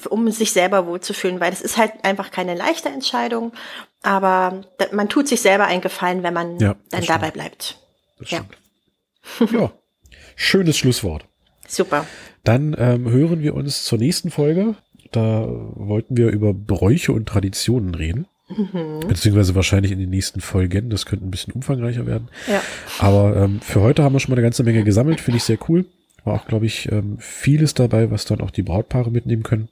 um 0.09 0.29
sich 0.33 0.53
selber 0.53 0.87
wohlzufühlen, 0.87 1.38
weil 1.38 1.50
das 1.50 1.61
ist 1.61 1.77
halt 1.77 1.92
einfach 2.03 2.33
keine 2.33 2.55
leichte 2.55 2.88
Entscheidung, 2.88 3.53
aber 4.05 4.62
man 4.93 5.09
tut 5.09 5.27
sich 5.29 5.40
selber 5.40 5.64
einen 5.67 5.81
Gefallen, 5.81 6.23
wenn 6.23 6.35
man 6.35 6.59
Ja, 6.61 6.77
dann 6.90 7.03
stimmt. 7.03 7.09
dabei 7.09 7.31
bleibt. 7.33 7.79
Das 8.19 8.31
Ja. 8.31 8.45
stimmt. 9.38 9.53
ja, 9.53 9.73
schönes 10.37 10.77
Schlusswort. 10.79 11.27
Super. 11.67 12.07
Dann 12.45 12.77
ähm, 12.79 13.09
hören 13.11 13.40
wir 13.43 13.55
uns 13.55 13.85
zur 13.85 13.99
nächsten 13.99 14.31
Folge. 14.31 14.75
Da 15.12 15.47
wollten 15.49 16.17
wir 16.17 16.29
über 16.31 16.53
Bräuche 16.53 17.12
und 17.12 17.27
Traditionen 17.27 17.95
reden. 17.95 18.27
Beziehungsweise 19.09 19.55
wahrscheinlich 19.55 19.90
in 19.90 19.99
den 19.99 20.11
nächsten 20.11 20.40
Folgen. 20.43 20.90
Das 20.90 21.07
könnte 21.07 21.25
ein 21.27 21.31
bisschen 21.31 21.55
umfangreicher 21.55 22.07
werden. 22.07 22.29
Ja. 22.47 22.61
Aber 22.99 23.35
ähm, 23.37 23.61
für 23.62 23.81
heute 23.81 24.03
haben 24.03 24.12
wir 24.12 24.21
schon 24.21 24.31
mal 24.33 24.37
eine 24.37 24.43
ganze 24.47 24.64
Menge 24.64 24.85
gesammelt. 24.85 25.21
Finde 25.21 25.38
ich 25.38 25.45
sehr 25.45 25.59
cool. 25.69 25.87
War 26.25 26.35
auch, 26.35 26.47
glaube 26.47 26.67
ich, 26.67 26.90
ähm, 26.93 27.17
vieles 27.19 27.73
dabei, 27.75 28.11
was 28.11 28.27
dann 28.27 28.40
auch 28.43 28.51
die 28.51 28.62
Brautpaare 28.62 29.11
mitnehmen 29.11 29.43
können. 29.45 29.69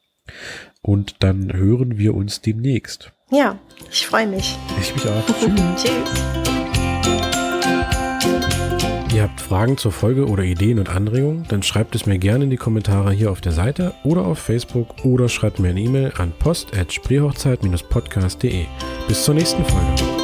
Und 0.81 1.17
dann 1.23 1.53
hören 1.53 1.99
wir 1.99 2.15
uns 2.15 2.41
demnächst. 2.41 3.13
Ja, 3.33 3.59
ich 3.91 4.07
freue 4.07 4.27
mich. 4.27 4.59
Ich 4.79 4.95
mich 4.95 5.07
auch. 5.07 5.25
Tschüss. 5.77 5.91
Ihr 9.15 9.23
habt 9.23 9.41
Fragen 9.41 9.79
zur 9.79 9.93
Folge 9.93 10.27
oder 10.27 10.43
Ideen 10.43 10.79
und 10.79 10.91
Anregungen, 10.91 11.47
dann 11.49 11.63
schreibt 11.63 11.95
es 11.95 12.05
mir 12.07 12.19
gerne 12.19 12.45
in 12.45 12.51
die 12.51 12.59
Kommentare 12.59 13.13
hier 13.13 13.31
auf 13.31 13.41
der 13.41 13.53
Seite 13.53 13.95
oder 14.05 14.27
auf 14.27 14.39
Facebook 14.39 15.03
oder 15.05 15.31
schreibt 15.31 15.61
mir 15.61 15.71
eine 15.71 15.81
E-Mail 15.81 16.13
an 16.19 16.33
post@spreehochzeit-podcast.de. 16.39 18.67
Bis 19.09 19.25
zur 19.25 19.33
nächsten 19.35 19.65
Folge. 19.65 20.22